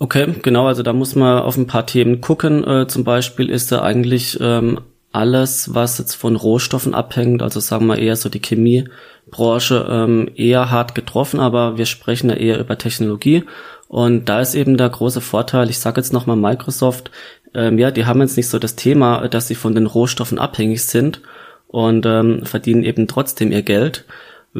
[0.00, 2.64] Okay, genau, also da muss man auf ein paar Themen gucken.
[2.64, 4.80] Äh, zum Beispiel ist da eigentlich ähm,
[5.10, 10.70] alles, was jetzt von Rohstoffen abhängt, also sagen wir eher so die Chemiebranche, ähm, eher
[10.70, 13.44] hart getroffen, aber wir sprechen ja eher über Technologie.
[13.88, 17.10] Und da ist eben der große Vorteil, ich sage jetzt nochmal Microsoft,
[17.54, 20.84] ähm, ja, die haben jetzt nicht so das Thema, dass sie von den Rohstoffen abhängig
[20.84, 21.22] sind
[21.66, 24.04] und ähm, verdienen eben trotzdem ihr Geld.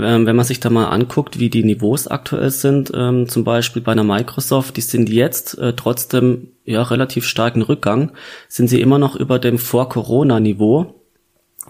[0.02, 3.82] Ähm, wenn man sich da mal anguckt, wie die Niveaus aktuell sind, ähm, zum Beispiel
[3.82, 8.12] bei einer Microsoft, die sind jetzt äh, trotzdem ja relativ starken Rückgang,
[8.48, 10.94] sind sie immer noch über dem Vor-Corona-Niveau.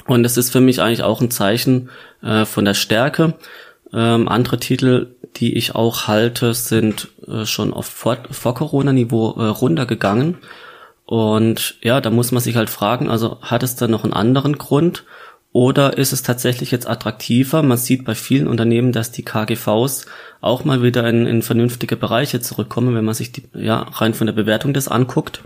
[0.06, 1.90] Und das ist für mich eigentlich auch ein Zeichen
[2.22, 3.34] äh, von der Stärke.
[3.92, 10.38] Ähm, andere Titel, die ich auch halte, sind äh, schon auf Vor-Corona-Niveau äh, runtergegangen.
[11.04, 14.58] Und ja, da muss man sich halt fragen, also hat es da noch einen anderen
[14.58, 15.04] Grund?
[15.52, 17.62] Oder ist es tatsächlich jetzt attraktiver?
[17.62, 20.06] Man sieht bei vielen Unternehmen, dass die KGVs
[20.40, 24.26] auch mal wieder in, in vernünftige Bereiche zurückkommen, wenn man sich die, ja, rein von
[24.26, 25.42] der Bewertung das anguckt.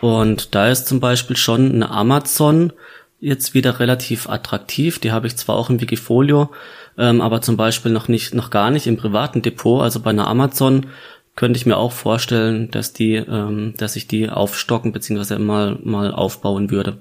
[0.00, 2.72] Und da ist zum Beispiel schon eine Amazon
[3.20, 4.98] jetzt wieder relativ attraktiv.
[4.98, 6.50] Die habe ich zwar auch im Wikifolio,
[6.96, 9.82] ähm, aber zum Beispiel noch nicht, noch gar nicht im privaten Depot.
[9.82, 10.86] Also bei einer Amazon
[11.36, 15.38] könnte ich mir auch vorstellen, dass die, ähm, dass ich die aufstocken bzw.
[15.38, 16.98] mal, mal aufbauen würde.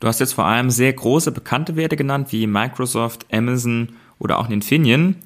[0.00, 4.50] Du hast jetzt vor allem sehr große bekannte Werte genannt, wie Microsoft, Amazon oder auch
[4.50, 5.16] Infineon.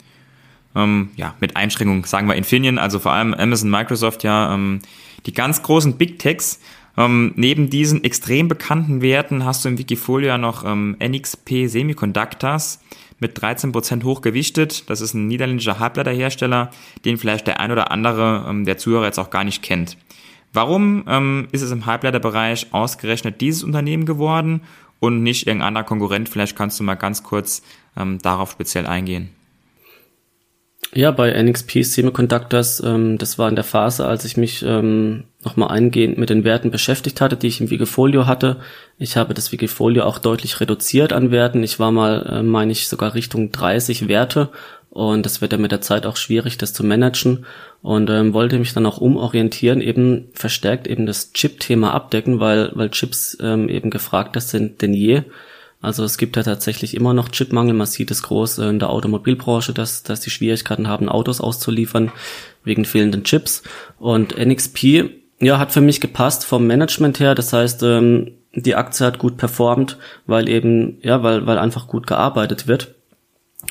[0.77, 4.81] Ähm, ja, mit Einschränkung sagen wir Infineon, also vor allem Amazon, Microsoft, ja, ähm,
[5.27, 6.61] die ganz großen Big Techs.
[6.97, 12.81] Ähm, neben diesen extrem bekannten Werten hast du im Wikifolio ja noch ähm, NXP Semiconductors
[13.21, 14.89] mit 13% hochgewichtet.
[14.89, 16.71] Das ist ein niederländischer Halbleiterhersteller,
[17.05, 19.97] den vielleicht der ein oder andere ähm, der Zuhörer jetzt auch gar nicht kennt.
[20.53, 24.63] Warum ähm, ist es im Halbleiterbereich ausgerechnet dieses Unternehmen geworden
[24.99, 26.29] und nicht irgendein anderer Konkurrent?
[26.29, 27.63] Vielleicht kannst du mal ganz kurz
[27.97, 29.31] ähm, darauf speziell eingehen.
[30.93, 35.69] Ja, bei NXP Semiconductors, ähm, das war in der Phase, als ich mich ähm, nochmal
[35.69, 38.57] eingehend mit den Werten beschäftigt hatte, die ich im Wikifolio hatte.
[38.99, 41.63] Ich habe das Wikifolio auch deutlich reduziert an Werten.
[41.63, 44.49] Ich war mal, äh, meine ich, sogar Richtung 30 Werte
[44.91, 47.47] und das wird ja mit der Zeit auch schwierig, das zu managen
[47.81, 52.91] und ähm, wollte mich dann auch umorientieren, eben verstärkt eben das Chip-Thema abdecken, weil, weil
[52.91, 55.23] Chips ähm, eben gefragter sind denn je.
[55.83, 57.75] Also es gibt ja tatsächlich immer noch Chipmangel.
[57.75, 62.13] Man sieht es groß in der Automobilbranche, dass, dass die Schwierigkeiten haben, Autos auszuliefern
[62.65, 63.63] wegen fehlenden Chips.
[63.99, 65.11] Und NXP,
[65.41, 67.35] ja, hat für mich gepasst vom Management her.
[67.35, 72.07] Das heißt, ähm, die Aktie hat gut performt, weil eben, ja, weil, weil einfach gut
[72.07, 72.95] gearbeitet wird.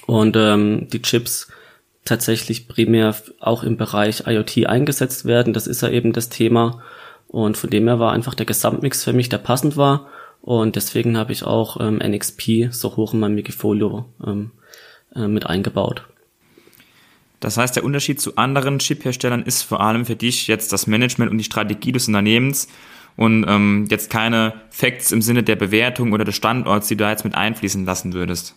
[0.08, 1.48] Und ähm, die Chips
[2.06, 5.54] tatsächlich primär auch im Bereich IoT eingesetzt werden.
[5.54, 6.82] Das ist ja eben das Thema.
[7.28, 10.08] Und von dem her war einfach der Gesamtmix für mich, der passend war.
[10.42, 14.52] Und deswegen habe ich auch ähm, NXP so hoch in meinem Wikifolio ähm,
[15.16, 16.06] äh, mit eingebaut.
[17.40, 21.32] Das heißt, der Unterschied zu anderen Chip-Herstellern ist vor allem für dich jetzt das Management
[21.32, 22.68] und die Strategie des Unternehmens
[23.16, 27.12] und ähm, jetzt keine Facts im Sinne der Bewertung oder des Standorts, die du da
[27.12, 28.56] jetzt mit einfließen lassen würdest.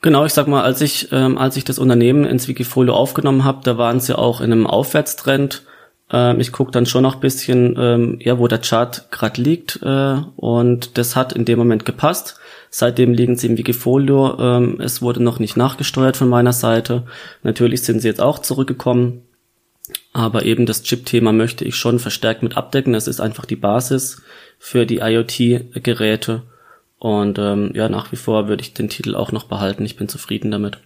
[0.00, 3.60] Genau, ich sag mal, als ich ähm, als ich das Unternehmen ins Wikifolio aufgenommen habe,
[3.64, 5.64] da waren sie auch in einem Aufwärtstrend.
[6.10, 10.16] Ähm, ich gucke dann schon noch bisschen, ähm, ja, wo der Chart gerade liegt äh,
[10.36, 12.38] und das hat in dem Moment gepasst.
[12.70, 14.38] Seitdem liegen sie im Wikifolio.
[14.38, 17.04] Ähm, es wurde noch nicht nachgesteuert von meiner Seite.
[17.42, 19.22] Natürlich sind sie jetzt auch zurückgekommen.
[20.12, 22.92] Aber eben das Chip-Thema möchte ich schon verstärkt mit abdecken.
[22.92, 24.22] Das ist einfach die Basis
[24.58, 26.42] für die IoT-Geräte.
[26.98, 29.84] Und ähm, ja, nach wie vor würde ich den Titel auch noch behalten.
[29.84, 30.78] Ich bin zufrieden damit.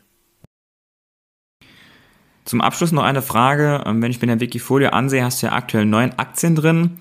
[2.45, 3.83] Zum Abschluss noch eine Frage.
[3.87, 6.99] Ähm, wenn ich mir dein Wikifolio ansehe, hast du ja aktuell neun Aktien drin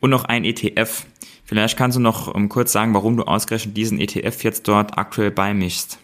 [0.00, 1.04] und noch ein ETF.
[1.44, 5.30] Vielleicht kannst du noch ähm, kurz sagen, warum du ausgerechnet diesen ETF jetzt dort aktuell
[5.30, 5.98] beimischst.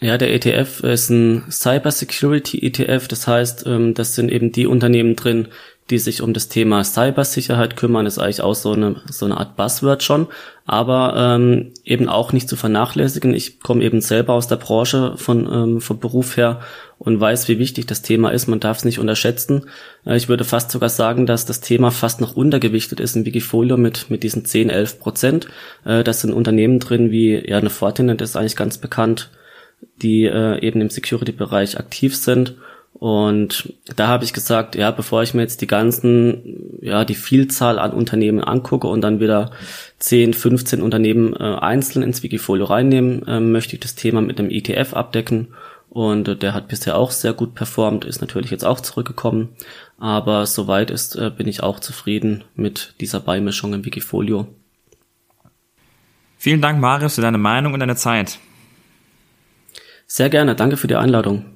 [0.00, 3.06] Ja, der ETF ist ein Cyber Security ETF.
[3.06, 5.48] Das heißt, ähm, das sind eben die Unternehmen drin,
[5.90, 9.56] die sich um das Thema Cybersicherheit kümmern, ist eigentlich auch so eine, so eine Art
[9.56, 10.28] Buzzword schon,
[10.64, 13.34] aber ähm, eben auch nicht zu vernachlässigen.
[13.34, 16.60] Ich komme eben selber aus der Branche von, ähm, vom Beruf her
[16.96, 18.46] und weiß, wie wichtig das Thema ist.
[18.46, 19.66] Man darf es nicht unterschätzen.
[20.06, 23.76] Äh, ich würde fast sogar sagen, dass das Thema fast noch untergewichtet ist im Wikifolio
[23.76, 25.48] mit, mit diesen 10, 11 Prozent.
[25.84, 29.30] Äh, das sind Unternehmen drin wie ja eine Fortinet, ist eigentlich ganz bekannt,
[30.00, 32.54] die äh, eben im Security-Bereich aktiv sind
[32.94, 37.78] und da habe ich gesagt, ja, bevor ich mir jetzt die ganzen, ja, die Vielzahl
[37.78, 39.50] an Unternehmen angucke und dann wieder
[39.98, 44.50] 10, 15 Unternehmen äh, einzeln ins Wikifolio reinnehmen, äh, möchte ich das Thema mit einem
[44.50, 45.48] ETF abdecken.
[45.90, 49.50] Und äh, der hat bisher auch sehr gut performt, ist natürlich jetzt auch zurückgekommen.
[49.98, 54.46] Aber soweit ist, äh, bin ich auch zufrieden mit dieser Beimischung im Wikifolio.
[56.38, 58.38] Vielen Dank, Marius, für deine Meinung und deine Zeit.
[60.06, 61.53] Sehr gerne, danke für die Einladung.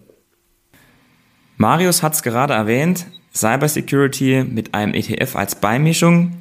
[1.60, 6.38] Marius hat es gerade erwähnt, Cybersecurity mit einem ETF als Beimischung.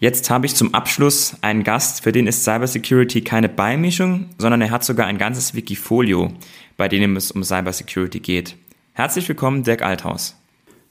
[0.00, 4.70] Jetzt habe ich zum Abschluss einen Gast, für den ist Cybersecurity keine Beimischung, sondern er
[4.70, 6.32] hat sogar ein ganzes Wikifolio,
[6.78, 8.56] bei dem es um Cybersecurity geht.
[8.94, 10.34] Herzlich willkommen, Dirk Althaus.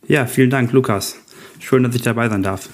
[0.07, 1.17] Ja, vielen Dank, Lukas.
[1.59, 2.69] Schön, dass ich dabei sein darf.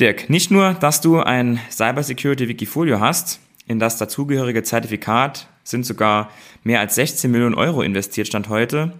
[0.00, 6.30] Dirk, nicht nur, dass du ein Cybersecurity Wikifolio hast, in das dazugehörige Zertifikat sind sogar
[6.64, 8.94] mehr als 16 Millionen Euro investiert, stand heute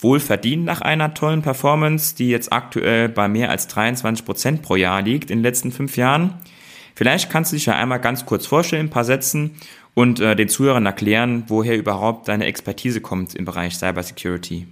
[0.00, 4.76] wohl verdient nach einer tollen Performance, die jetzt aktuell bei mehr als 23 Prozent pro
[4.76, 6.34] Jahr liegt in den letzten fünf Jahren.
[6.94, 9.52] Vielleicht kannst du dich ja einmal ganz kurz vorstellen, ein paar Sätzen
[9.94, 14.66] und äh, den Zuhörern erklären, woher überhaupt deine Expertise kommt im Bereich Cybersecurity.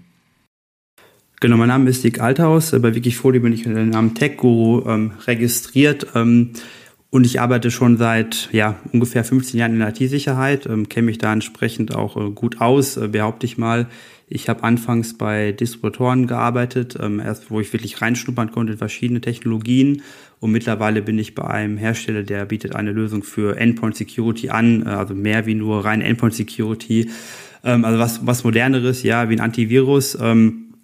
[1.40, 2.70] Genau, mein Name ist Dick Althaus.
[2.70, 6.06] Bei Wikifolio bin ich unter dem Namen Tech Guru ähm, registriert.
[6.14, 6.52] Ähm,
[7.10, 11.18] und ich arbeite schon seit ja, ungefähr 15 Jahren in der IT-Sicherheit, ähm, kenne mich
[11.18, 13.86] da entsprechend auch äh, gut aus, äh, behaupte ich mal.
[14.28, 19.20] Ich habe anfangs bei Distributoren gearbeitet, ähm, erst wo ich wirklich reinschnuppern konnte in verschiedene
[19.20, 20.02] Technologien.
[20.40, 24.84] Und mittlerweile bin ich bei einem Hersteller, der bietet eine Lösung für Endpoint Security an,
[24.84, 27.08] äh, also mehr wie nur rein Endpoint Security.
[27.62, 30.18] Ähm, also was, was moderneres, ja, wie ein Antivirus.
[30.20, 30.74] Ähm,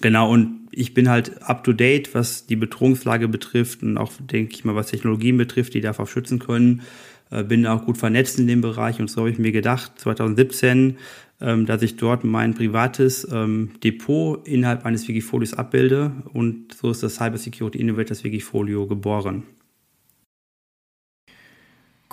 [0.00, 4.54] genau, und ich bin halt up to date, was die Bedrohungslage betrifft und auch, denke
[4.54, 6.82] ich mal, was Technologien betrifft, die darauf schützen können.
[7.30, 10.96] Äh, bin auch gut vernetzt in dem Bereich und so habe ich mir gedacht, 2017
[11.40, 17.02] ähm, dass ich dort mein privates ähm, Depot innerhalb eines Wikifolios abbilde und so ist
[17.02, 19.44] das Cybersecurity Innovators Wikifolio geboren.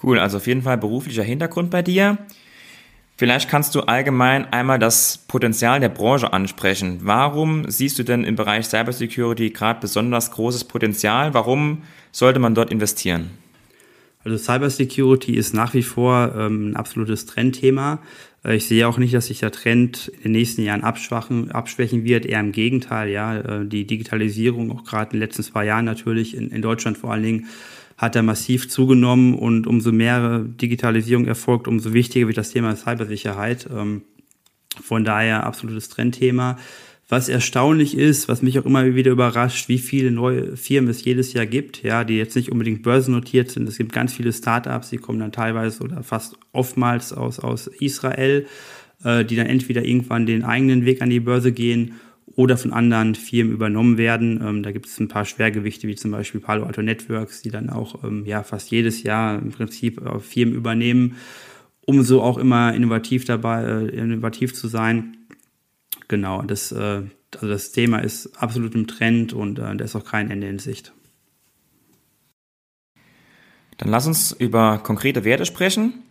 [0.01, 2.19] Cool, also auf jeden Fall beruflicher Hintergrund bei dir.
[3.17, 6.99] Vielleicht kannst du allgemein einmal das Potenzial der Branche ansprechen.
[7.01, 11.33] Warum siehst du denn im Bereich Cybersecurity gerade besonders großes Potenzial?
[11.33, 13.31] Warum sollte man dort investieren?
[14.23, 17.99] Also Cybersecurity ist nach wie vor ähm, ein absolutes Trendthema.
[18.45, 22.03] Äh, ich sehe auch nicht, dass sich der Trend in den nächsten Jahren abschwachen, abschwächen
[22.03, 22.25] wird.
[22.25, 23.37] Eher im Gegenteil, ja.
[23.37, 27.13] Äh, die Digitalisierung, auch gerade in den letzten zwei Jahren natürlich, in, in Deutschland vor
[27.13, 27.45] allen Dingen,
[27.97, 33.67] hat er massiv zugenommen und umso mehr Digitalisierung erfolgt, umso wichtiger wird das Thema Cybersicherheit.
[33.75, 34.03] Ähm,
[34.81, 36.57] von daher absolutes Trendthema.
[37.09, 41.31] Was erstaunlich ist, was mich auch immer wieder überrascht, wie viele neue Firmen es jedes
[41.31, 43.67] Jahr gibt, ja, die jetzt nicht unbedingt börsennotiert sind.
[43.67, 48.45] Es gibt ganz viele Startups, die kommen dann teilweise oder fast oftmals aus, aus Israel,
[49.03, 51.93] äh, die dann entweder irgendwann den eigenen Weg an die Börse gehen
[52.37, 54.39] oder von anderen Firmen übernommen werden.
[54.45, 57.71] Ähm, da gibt es ein paar Schwergewichte, wie zum Beispiel Palo Alto Networks, die dann
[57.71, 61.15] auch ähm, ja, fast jedes Jahr im Prinzip äh, Firmen übernehmen,
[61.81, 65.17] um so auch immer innovativ dabei, äh, innovativ zu sein.
[66.07, 67.01] Genau, das, äh,
[67.33, 70.59] also das Thema ist absolut im Trend und äh, da ist auch kein Ende in
[70.59, 70.93] Sicht.
[73.77, 76.03] Dann lass uns über konkrete Werte sprechen.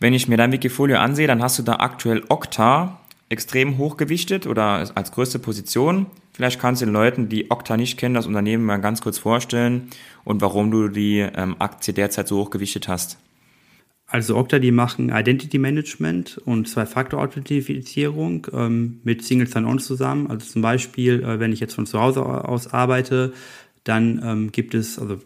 [0.00, 2.99] Wenn ich mir dein Wikifolio ansehe, dann hast du da aktuell Okta
[3.30, 6.06] extrem hochgewichtet oder als größte Position.
[6.32, 9.88] Vielleicht kannst du den Leuten, die Okta nicht kennen, das Unternehmen mal ganz kurz vorstellen
[10.24, 13.18] und warum du die ähm, Aktie derzeit so hochgewichtet hast.
[14.06, 20.26] Also Okta, die machen Identity Management und Zwei-Faktor-Authentifizierung ähm, mit Single Sign-On zusammen.
[20.28, 23.32] Also zum Beispiel, äh, wenn ich jetzt von zu Hause aus arbeite,
[23.84, 25.18] dann ähm, gibt es, also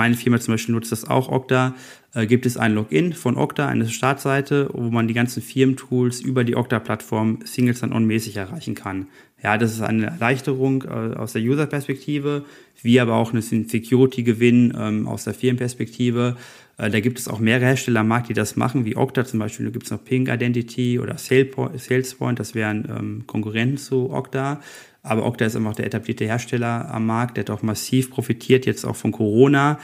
[0.00, 1.74] meine Firma zum Beispiel nutzt das auch, Okta,
[2.14, 6.42] äh, gibt es ein Login von Okta, eine Startseite, wo man die ganzen Firmentools über
[6.42, 9.08] die Okta-Plattform Single Sign-On-mäßig erreichen kann.
[9.42, 12.46] Ja, das ist eine Erleichterung äh, aus der User-Perspektive,
[12.80, 16.38] wie aber auch eine Security-Gewinn ähm, aus der Firmenperspektive.
[16.78, 19.38] Äh, da gibt es auch mehrere Hersteller am Markt, die das machen, wie Okta zum
[19.38, 19.66] Beispiel.
[19.66, 24.62] Da gibt es noch Ping Identity oder SalesPoint, das wären ähm, Konkurrenten zu Okta.
[25.02, 28.84] Aber Okta ist einfach der etablierte Hersteller am Markt, der hat auch massiv profitiert, jetzt
[28.84, 29.78] auch von Corona,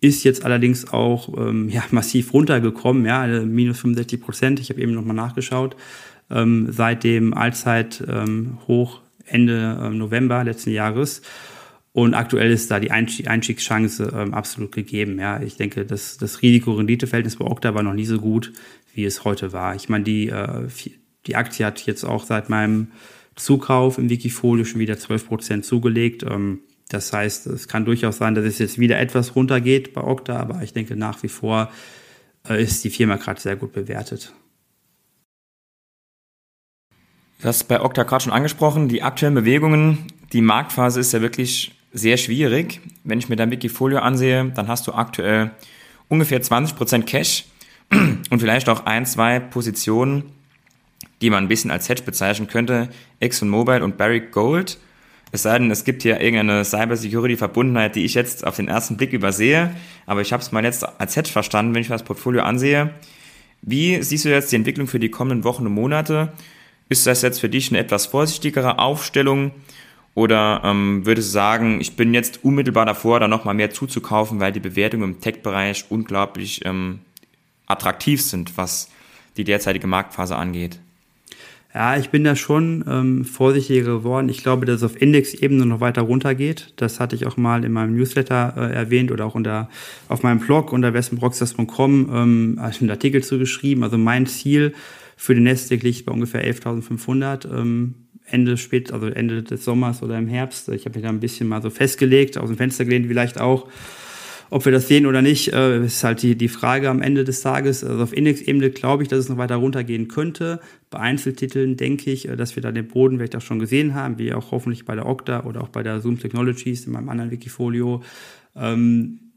[0.00, 4.60] ist jetzt allerdings auch ähm, ja, massiv runtergekommen, ja, also minus 65 Prozent.
[4.60, 5.76] Ich habe eben nochmal nachgeschaut.
[6.30, 8.58] Ähm, seit dem Allzeithoch ähm,
[9.26, 11.22] Ende ähm, November letzten Jahres.
[11.92, 15.18] Und aktuell ist da die Einstiegschance ähm, absolut gegeben.
[15.18, 18.52] Ja, ich denke, das, das Risiko-Rendite-Verhältnis bei Okta war noch nie so gut,
[18.94, 19.74] wie es heute war.
[19.74, 20.66] Ich meine, die, äh,
[21.26, 22.88] die Aktie hat jetzt auch seit meinem
[23.36, 26.22] Zukauf im Wikifolio schon wieder 12 Prozent zugelegt.
[26.22, 30.36] Ähm, das heißt, es kann durchaus sein, dass es jetzt wieder etwas runtergeht bei Okta,
[30.36, 31.70] aber ich denke nach wie vor
[32.48, 34.32] äh, ist die Firma gerade sehr gut bewertet.
[37.40, 41.74] Du hast bei Okta gerade schon angesprochen, die aktuellen Bewegungen, die Marktphase ist ja wirklich
[41.92, 42.80] sehr schwierig.
[43.04, 45.50] Wenn ich mir dein Wikifolio ansehe, dann hast du aktuell
[46.08, 47.46] ungefähr 20% Cash
[47.90, 50.24] und vielleicht auch ein, zwei Positionen,
[51.20, 52.88] die man ein bisschen als Hedge bezeichnen könnte,
[53.20, 54.78] ExxonMobil und Barrick Gold.
[55.30, 59.12] Es sei denn, es gibt hier irgendeine Cybersecurity-Verbundenheit, die ich jetzt auf den ersten Blick
[59.12, 59.74] übersehe,
[60.04, 62.90] aber ich habe es mal jetzt als Hedge verstanden, wenn ich mir das Portfolio ansehe.
[63.62, 66.32] Wie siehst du jetzt die Entwicklung für die kommenden Wochen und Monate?
[66.88, 69.52] Ist das jetzt für dich eine etwas vorsichtigere Aufstellung?
[70.14, 74.52] Oder ähm, würdest du sagen, ich bin jetzt unmittelbar davor, da nochmal mehr zuzukaufen, weil
[74.52, 77.00] die Bewertungen im Tech-Bereich unglaublich ähm,
[77.66, 78.90] attraktiv sind, was
[79.38, 80.80] die derzeitige Marktphase angeht?
[81.74, 84.28] Ja, ich bin da schon ähm, vorsichtiger geworden.
[84.28, 86.74] Ich glaube, dass es auf Indexebene noch weiter runtergeht.
[86.76, 89.70] Das hatte ich auch mal in meinem Newsletter äh, erwähnt oder auch unter,
[90.08, 93.84] auf meinem Blog unter westernbroxters.com ähm, einen Artikel zugeschrieben.
[93.84, 94.74] Also mein Ziel
[95.16, 97.50] für den Nasdaq liegt bei ungefähr 11.500.
[97.50, 97.94] Ähm,
[98.26, 100.68] Ende spät, also Ende des Sommers oder im Herbst.
[100.68, 103.68] Ich habe mich da ein bisschen mal so festgelegt, aus dem Fenster gelehnt vielleicht auch.
[104.52, 107.40] Ob wir das sehen oder nicht, äh, ist halt die, die Frage am Ende des
[107.40, 107.82] Tages.
[107.82, 110.60] Also auf Indexebene glaube ich, dass es noch weiter runtergehen könnte.
[110.90, 114.18] Bei Einzeltiteln denke ich, äh, dass wir da den Boden vielleicht auch schon gesehen haben,
[114.18, 117.30] wie auch hoffentlich bei der Okta oder auch bei der Zoom Technologies in meinem anderen
[117.30, 118.02] Wikifolio.
[118.54, 119.32] Ähm,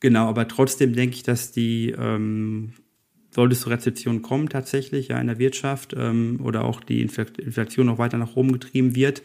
[0.00, 2.74] genau, aber trotzdem denke ich, dass die ähm,
[3.30, 7.86] sollte es zur Rezession kommen tatsächlich ja in der Wirtschaft ähm, oder auch die Inflation
[7.86, 9.22] noch weiter nach oben getrieben wird,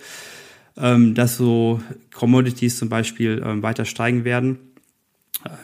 [0.78, 1.82] ähm, dass so
[2.14, 4.70] Commodities zum Beispiel ähm, weiter steigen werden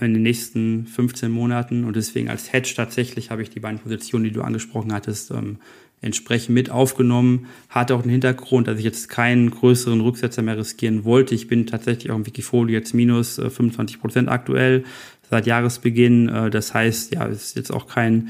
[0.02, 4.26] in den nächsten 15 Monaten und deswegen als Hedge tatsächlich habe ich die beiden Positionen,
[4.26, 5.58] die du angesprochen hattest, ähm,
[6.02, 7.48] entsprechend mit aufgenommen.
[7.70, 11.36] Hatte auch einen Hintergrund, dass ich jetzt keinen größeren Rücksetzer mehr riskieren wollte.
[11.36, 14.84] Ich bin tatsächlich auch im Wikifolio jetzt minus äh, 25 Prozent aktuell
[15.30, 16.30] seit Jahresbeginn.
[16.30, 18.30] Äh, das heißt, ja, es ist jetzt auch kein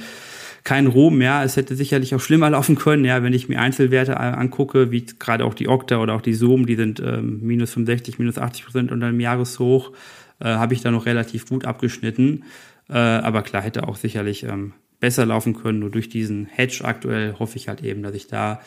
[0.63, 4.19] kein Ruhm, ja, es hätte sicherlich auch schlimmer laufen können, ja, wenn ich mir Einzelwerte
[4.19, 8.19] angucke, wie gerade auch die Okta oder auch die Zoom, die sind ähm, minus 65,
[8.19, 9.93] minus 80 Prozent unter dem Jahreshoch,
[10.39, 12.43] äh, habe ich da noch relativ gut abgeschnitten.
[12.89, 15.79] Äh, aber klar, hätte auch sicherlich ähm, besser laufen können.
[15.79, 18.61] Nur durch diesen Hedge aktuell hoffe ich halt eben, dass ich da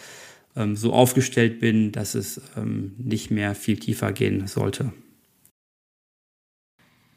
[0.57, 4.93] ähm, so aufgestellt bin, dass es ähm, nicht mehr viel tiefer gehen sollte.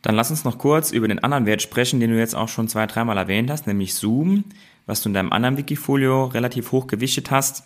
[0.01, 2.68] Dann lass uns noch kurz über den anderen Wert sprechen, den du jetzt auch schon
[2.68, 4.43] zwei, dreimal erwähnt hast, nämlich Zoom,
[4.86, 7.64] was du in deinem anderen Wikifolio relativ hoch gewichtet hast.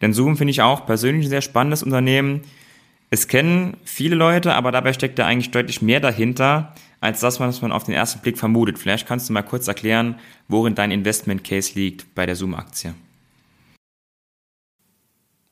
[0.00, 2.40] Denn Zoom finde ich auch persönlich ein sehr spannendes Unternehmen.
[3.12, 7.60] Es kennen viele Leute, aber dabei steckt da eigentlich deutlich mehr dahinter, als das, was
[7.60, 8.78] man auf den ersten Blick vermutet.
[8.78, 10.14] Vielleicht kannst du mal kurz erklären,
[10.48, 12.94] worin dein Investment Case liegt bei der Zoom-Aktie.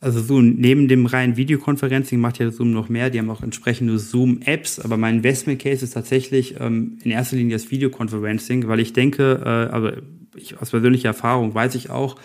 [0.00, 3.10] Also so neben dem reinen Videokonferencing macht ja Zoom noch mehr.
[3.10, 4.80] Die haben auch entsprechende Zoom-Apps.
[4.80, 9.42] Aber mein Investment Case ist tatsächlich ähm, in erster Linie das Videoconferencing, weil ich denke,
[9.44, 9.90] äh, also
[10.34, 12.16] ich, aus persönlicher Erfahrung weiß ich auch,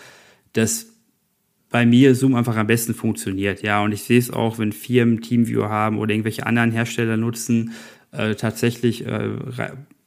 [0.54, 0.95] dass
[1.76, 3.60] bei mir Zoom einfach am besten funktioniert.
[3.60, 7.72] Ja, und ich sehe es auch, wenn Firmen Teamviewer haben oder irgendwelche anderen Hersteller nutzen,
[8.12, 9.28] äh, tatsächlich äh,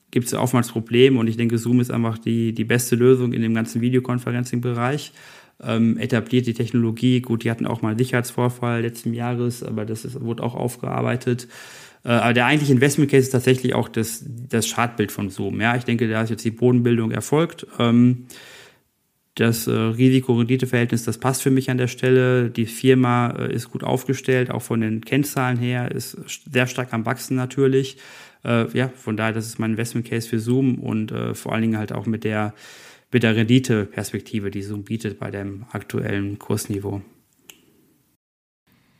[0.10, 1.20] gibt es oftmals Probleme.
[1.20, 5.12] Und ich denke, Zoom ist einfach die, die beste Lösung in dem ganzen Videoconferencing-Bereich
[5.62, 7.22] ähm, etabliert die Technologie.
[7.22, 11.48] Gut, die hatten auch mal einen Sicherheitsvorfall letzten Jahres, aber das ist, wurde auch aufgearbeitet.
[12.04, 15.62] Äh, aber der eigentliche Investment Case ist tatsächlich auch das, das Chartbild von Zoom.
[15.62, 17.68] Ja, ich denke, da ist jetzt die Bodenbildung erfolgt.
[17.78, 18.26] Ähm,
[19.40, 22.50] das äh, Risiko-Rendite-Verhältnis, das passt für mich an der Stelle.
[22.50, 26.18] Die Firma äh, ist gut aufgestellt, auch von den Kennzahlen her, ist
[26.52, 27.98] sehr stark am Wachsen natürlich.
[28.44, 31.62] Äh, ja, von daher, das ist mein Investment Case für Zoom und äh, vor allen
[31.62, 32.54] Dingen halt auch mit der,
[33.12, 37.02] mit der Rendite-Perspektive, die Zoom bietet bei dem aktuellen Kursniveau.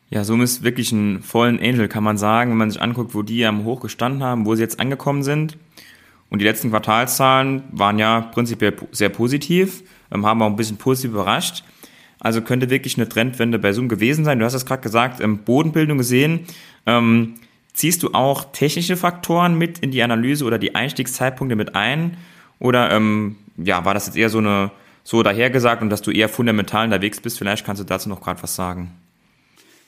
[0.08, 3.22] Ja, Zoom ist wirklich ein vollen Angel, kann man sagen, wenn man sich anguckt, wo
[3.22, 5.58] die am Hoch gestanden haben, wo sie jetzt angekommen sind.
[6.30, 9.82] Und die letzten Quartalszahlen waren ja prinzipiell sehr positiv,
[10.12, 11.64] ähm, haben auch ein bisschen positiv überrascht.
[12.18, 14.38] Also könnte wirklich eine Trendwende bei Zoom gewesen sein.
[14.38, 16.40] Du hast es gerade gesagt, ähm, Bodenbildung gesehen.
[16.86, 17.36] Ähm,
[17.72, 22.18] ziehst du auch technische Faktoren mit in die Analyse oder die Einstiegszeitpunkte mit ein?
[22.58, 24.70] Oder ähm, ja, war das jetzt eher so eine
[25.02, 27.38] so dahergesagt und dass du eher fundamental unterwegs bist?
[27.38, 28.92] Vielleicht kannst du dazu noch gerade was sagen.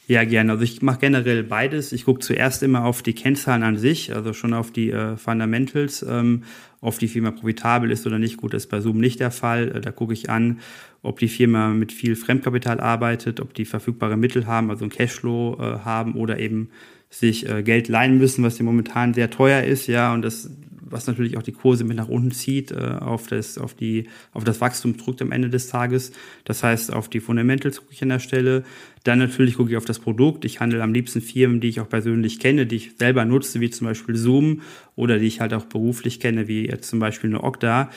[0.08, 0.52] Ja, gerne.
[0.52, 1.92] Also ich mache generell beides.
[1.92, 6.02] Ich gucke zuerst immer auf die Kennzahlen an sich, also schon auf die äh, Fundamentals,
[6.02, 6.42] ähm,
[6.82, 8.36] ob die Firma profitabel ist oder nicht.
[8.36, 9.76] Gut, das ist bei Zoom nicht der Fall.
[9.76, 10.60] Äh, da gucke ich an,
[11.00, 15.56] ob die Firma mit viel Fremdkapital arbeitet, ob die verfügbare Mittel haben, also ein Cashflow
[15.58, 16.68] äh, haben oder eben
[17.08, 20.50] sich äh, Geld leihen müssen, was ja momentan sehr teuer ist, ja, und das
[20.92, 24.44] was natürlich auch die Kurse mit nach unten zieht, äh, auf, das, auf, die, auf
[24.44, 26.12] das Wachstum drückt am Ende des Tages.
[26.44, 28.64] Das heißt, auf die Fundamentals gucke ich an der Stelle.
[29.04, 30.44] Dann natürlich gucke ich auf das Produkt.
[30.44, 33.70] Ich handle am liebsten Firmen, die ich auch persönlich kenne, die ich selber nutze, wie
[33.70, 34.62] zum Beispiel Zoom
[34.94, 37.90] oder die ich halt auch beruflich kenne, wie jetzt zum Beispiel eine Okta.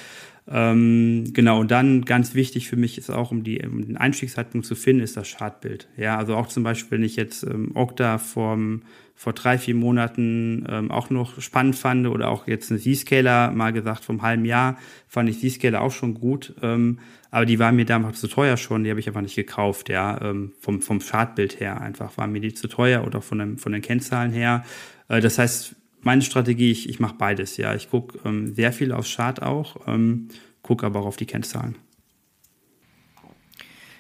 [0.48, 4.68] Ähm, genau, und dann ganz wichtig für mich ist auch, um, die, um den Einstiegszeitpunkt
[4.68, 5.88] zu finden, ist das Chartbild.
[5.98, 8.84] Ja, also auch zum Beispiel, wenn ich jetzt ähm, Okta vom
[9.16, 13.72] vor drei, vier Monaten ähm, auch noch spannend fand oder auch jetzt eine Z-Scaler, mal
[13.72, 16.54] gesagt vom halben Jahr, fand ich Z-Scaler auch schon gut.
[16.62, 17.00] Ähm,
[17.32, 20.22] aber die war mir damals zu teuer schon, die habe ich einfach nicht gekauft, ja,
[20.22, 23.72] ähm, vom, vom Chartbild her einfach war mir die zu teuer oder von, dem, von
[23.72, 24.64] den Kennzahlen her.
[25.08, 27.74] Äh, das heißt, meine Strategie, ich, ich mache beides, ja.
[27.74, 30.28] Ich gucke ähm, sehr viel aufs Chart auch, ähm,
[30.62, 31.76] gucke aber auch auf die Kennzahlen.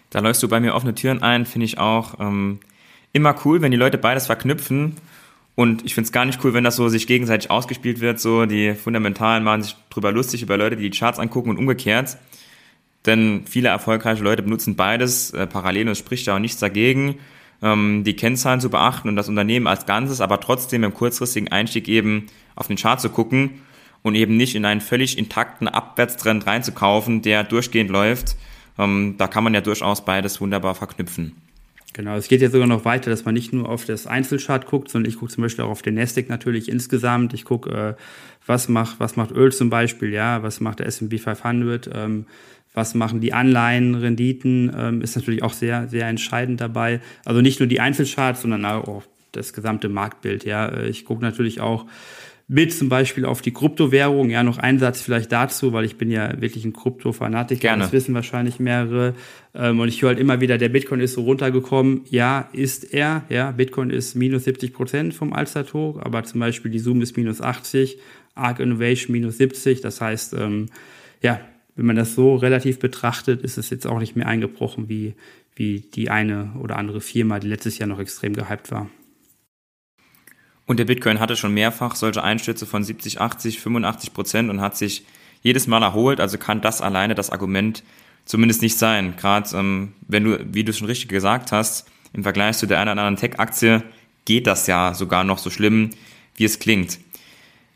[0.09, 2.20] Da läufst du bei mir offene Türen ein, finde ich auch.
[2.20, 2.59] Ähm
[3.16, 4.97] immer cool, wenn die Leute beides verknüpfen.
[5.55, 8.20] Und ich finde es gar nicht cool, wenn das so sich gegenseitig ausgespielt wird.
[8.20, 12.18] So die Fundamentalen machen sich drüber lustig über Leute, die die Charts angucken und umgekehrt.
[13.05, 17.20] Denn viele erfolgreiche Leute benutzen beides äh, parallel und es spricht ja auch nichts dagegen,
[17.61, 21.88] ähm, die Kennzahlen zu beachten und das Unternehmen als Ganzes, aber trotzdem im kurzfristigen Einstieg
[21.88, 23.61] eben auf den Chart zu gucken
[24.01, 28.36] und eben nicht in einen völlig intakten Abwärtstrend reinzukaufen, der durchgehend läuft.
[28.78, 31.44] Ähm, da kann man ja durchaus beides wunderbar verknüpfen.
[31.95, 34.89] Genau, es geht ja sogar noch weiter, dass man nicht nur auf das Einzelchart guckt,
[34.89, 37.33] sondern ich gucke zum Beispiel auch auf den Nasdaq natürlich insgesamt.
[37.33, 37.93] Ich gucke, äh,
[38.45, 42.25] was macht, was macht Öl zum Beispiel, ja, was macht der S&P 500, ähm,
[42.73, 46.99] was machen die Anleihenrenditen, ähm, ist natürlich auch sehr, sehr entscheidend dabei.
[47.23, 50.67] Also nicht nur die Einzelcharts, sondern auch das gesamte Marktbild, ja.
[50.67, 51.85] Äh, ich gucke natürlich auch,
[52.47, 54.29] mit zum Beispiel auf die Kryptowährung.
[54.29, 57.59] Ja, noch ein Satz vielleicht dazu, weil ich bin ja wirklich ein Krypto-Fanatiker.
[57.59, 57.83] Gerne.
[57.83, 59.15] Das wissen wahrscheinlich mehrere.
[59.55, 62.01] Ähm, und ich höre halt immer wieder, der Bitcoin ist so runtergekommen.
[62.09, 63.23] Ja, ist er.
[63.29, 67.41] Ja, Bitcoin ist minus 70 Prozent vom Allzeithoch, aber zum Beispiel die Zoom ist minus
[67.41, 67.97] 80,
[68.35, 69.81] Arc Innovation minus 70.
[69.81, 70.67] Das heißt, ähm,
[71.23, 71.39] ja,
[71.75, 75.15] wenn man das so relativ betrachtet, ist es jetzt auch nicht mehr eingebrochen wie,
[75.55, 78.87] wie die eine oder andere Firma, die letztes Jahr noch extrem gehypt war.
[80.66, 84.78] Und der Bitcoin hatte schon mehrfach solche Einstürze von 70, 80, 85 Prozent und hat
[84.78, 85.05] sich
[85.43, 86.20] jedes Mal erholt.
[86.20, 87.84] Also kann das alleine das Argument
[88.26, 89.16] zumindest nicht sein.
[89.18, 92.91] Gerade ähm, wenn du, wie du schon richtig gesagt hast, im Vergleich zu der einen
[92.91, 93.84] oder anderen Tech-Aktie
[94.26, 95.91] geht das ja sogar noch so schlimm,
[96.36, 96.99] wie es klingt.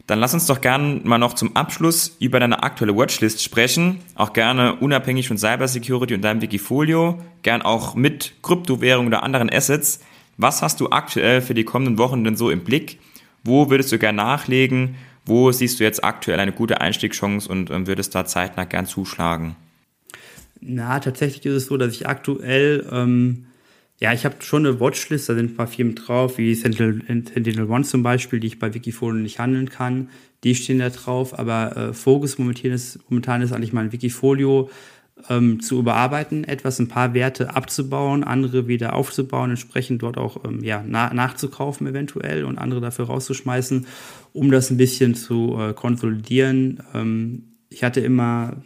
[0.07, 3.99] Dann lass uns doch gerne mal noch zum Abschluss über deine aktuelle Watchlist sprechen.
[4.15, 7.21] Auch gerne unabhängig von Cybersecurity und deinem Wikifolio.
[7.43, 9.99] Gern auch mit Kryptowährungen oder anderen Assets.
[10.41, 12.97] Was hast du aktuell für die kommenden Wochen denn so im Blick?
[13.43, 14.95] Wo würdest du gern nachlegen?
[15.25, 19.57] Wo siehst du jetzt aktuell eine gute Einstiegschance und ähm, würdest da zeitnah gern zuschlagen?
[20.61, 23.47] Na, tatsächlich ist es so, dass ich aktuell, ähm,
[23.99, 27.69] ja, ich habe schon eine Watchlist, da sind ein paar Firmen drauf, wie Sentinel, Sentinel
[27.69, 30.07] One zum Beispiel, die ich bei Wikifolio nicht handeln kann.
[30.45, 34.69] Die stehen da drauf, aber äh, Fokus momentan ist, momentan ist eigentlich mein Wikifolio
[35.29, 40.63] ähm, zu überarbeiten, etwas ein paar Werte abzubauen, andere wieder aufzubauen, entsprechend dort auch ähm,
[40.63, 43.85] ja, na nachzukaufen eventuell und andere dafür rauszuschmeißen,
[44.33, 46.83] um das ein bisschen zu äh, konsolidieren.
[46.93, 48.57] Ähm, ich hatte immer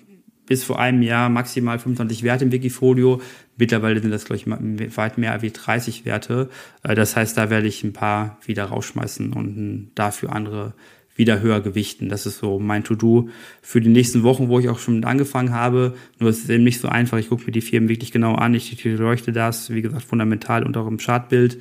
[0.46, 3.22] bis vor einem Jahr maximal 25 Werte im Wikifolio.
[3.58, 6.50] Mittlerweile sind das, glaube ich, weit mehr wie 30 Werte.
[6.84, 10.74] Äh, das heißt, da werde ich ein paar wieder rausschmeißen und dafür andere
[11.16, 12.10] wieder höher gewichten.
[12.10, 13.30] Das ist so mein To-Do
[13.62, 15.96] für die nächsten Wochen, wo ich auch schon angefangen habe.
[16.20, 17.18] Nur es ist eben nicht so einfach.
[17.18, 18.54] Ich gucke mir die Firmen wirklich genau an.
[18.54, 21.60] Ich leuchte das, wie gesagt, fundamental unter dem Chartbild,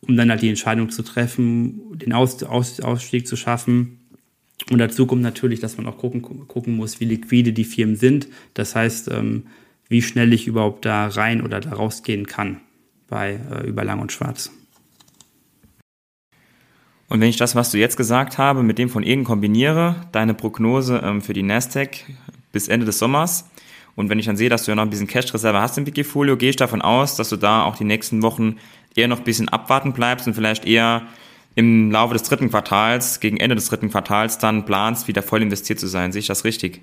[0.00, 3.98] um dann halt die Entscheidung zu treffen, den Aus Aus Ausstieg zu schaffen.
[4.70, 8.28] Und dazu kommt natürlich, dass man auch gucken, gucken muss, wie liquide die Firmen sind.
[8.54, 9.44] Das heißt, ähm,
[9.88, 12.60] wie schnell ich überhaupt da rein oder da rausgehen kann
[13.08, 14.52] bei äh, über Lang und Schwarz.
[17.10, 20.32] Und wenn ich das, was du jetzt gesagt habe, mit dem von eben kombiniere, deine
[20.32, 22.04] Prognose ähm, für die Nasdaq
[22.52, 23.50] bis Ende des Sommers,
[23.96, 26.36] und wenn ich dann sehe, dass du ja noch ein bisschen Cash-Reserve hast im Wikifolio,
[26.36, 28.56] gehe ich davon aus, dass du da auch die nächsten Wochen
[28.94, 31.02] eher noch ein bisschen abwarten bleibst und vielleicht eher
[31.56, 35.80] im Laufe des dritten Quartals, gegen Ende des dritten Quartals dann planst, wieder voll investiert
[35.80, 36.12] zu sein.
[36.12, 36.80] Sehe ich das richtig?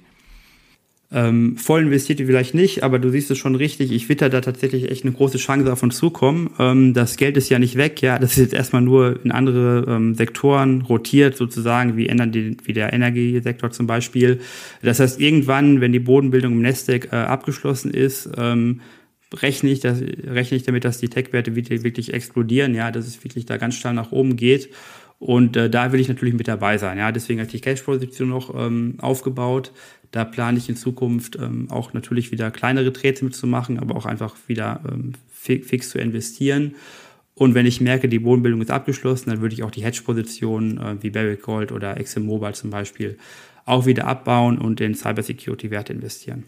[1.10, 3.94] Ähm, voll investiert vielleicht nicht, aber du siehst es schon richtig.
[3.94, 6.50] Ich witter da tatsächlich echt eine große Chance auf uns zukommen.
[6.60, 8.20] Ähm, das Geld ist ja nicht weg, ja.
[8.20, 12.92] Das ist jetzt erstmal nur in andere ähm, Sektoren rotiert, sozusagen, wie, Energie, wie der
[12.92, 14.42] Energiesektor zum Beispiel.
[14.82, 18.82] Das heißt, irgendwann, wenn die Bodenbildung im Nasdaq äh, abgeschlossen ist, ähm,
[19.34, 23.46] rechne ich, das, rechne ich damit, dass die Tech-Werte wirklich explodieren, ja, dass es wirklich
[23.46, 24.70] da ganz stark nach oben geht.
[25.20, 26.98] Und äh, da will ich natürlich mit dabei sein.
[26.98, 29.72] Ja, deswegen habe ich die Cash-Position noch ähm, aufgebaut.
[30.12, 34.36] Da plane ich in Zukunft ähm, auch natürlich wieder kleinere Trades mitzumachen, aber auch einfach
[34.48, 36.76] wieder ähm, fix zu investieren.
[37.34, 40.96] Und wenn ich merke, die Bodenbildung ist abgeschlossen, dann würde ich auch die Hedge-Positionen äh,
[41.02, 43.18] wie Barrick Gold oder ExxonMobil zum Beispiel
[43.66, 46.46] auch wieder abbauen und in Cybersecurity-Werte investieren.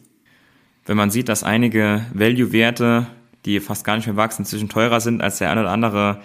[0.86, 3.08] Wenn man sieht, dass einige Value-Werte,
[3.46, 6.22] die fast gar nicht mehr wachsen, inzwischen teurer sind als der eine oder andere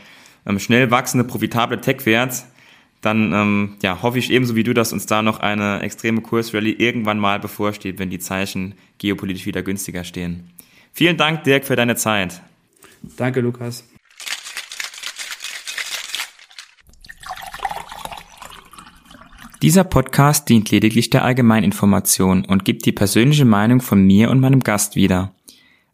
[0.47, 2.45] ähm, schnell wachsende, profitable Tech-Wert,
[3.05, 6.73] dann ähm, ja, hoffe ich ebenso wie du, dass uns da noch eine extreme Kursrally
[6.73, 10.51] irgendwann mal bevorsteht, wenn die Zeichen geopolitisch wieder günstiger stehen.
[10.93, 12.41] Vielen Dank, Dirk, für deine Zeit.
[13.17, 13.85] Danke, Lukas.
[19.61, 24.61] Dieser Podcast dient lediglich der Allgemeininformation und gibt die persönliche Meinung von mir und meinem
[24.61, 25.33] Gast wieder.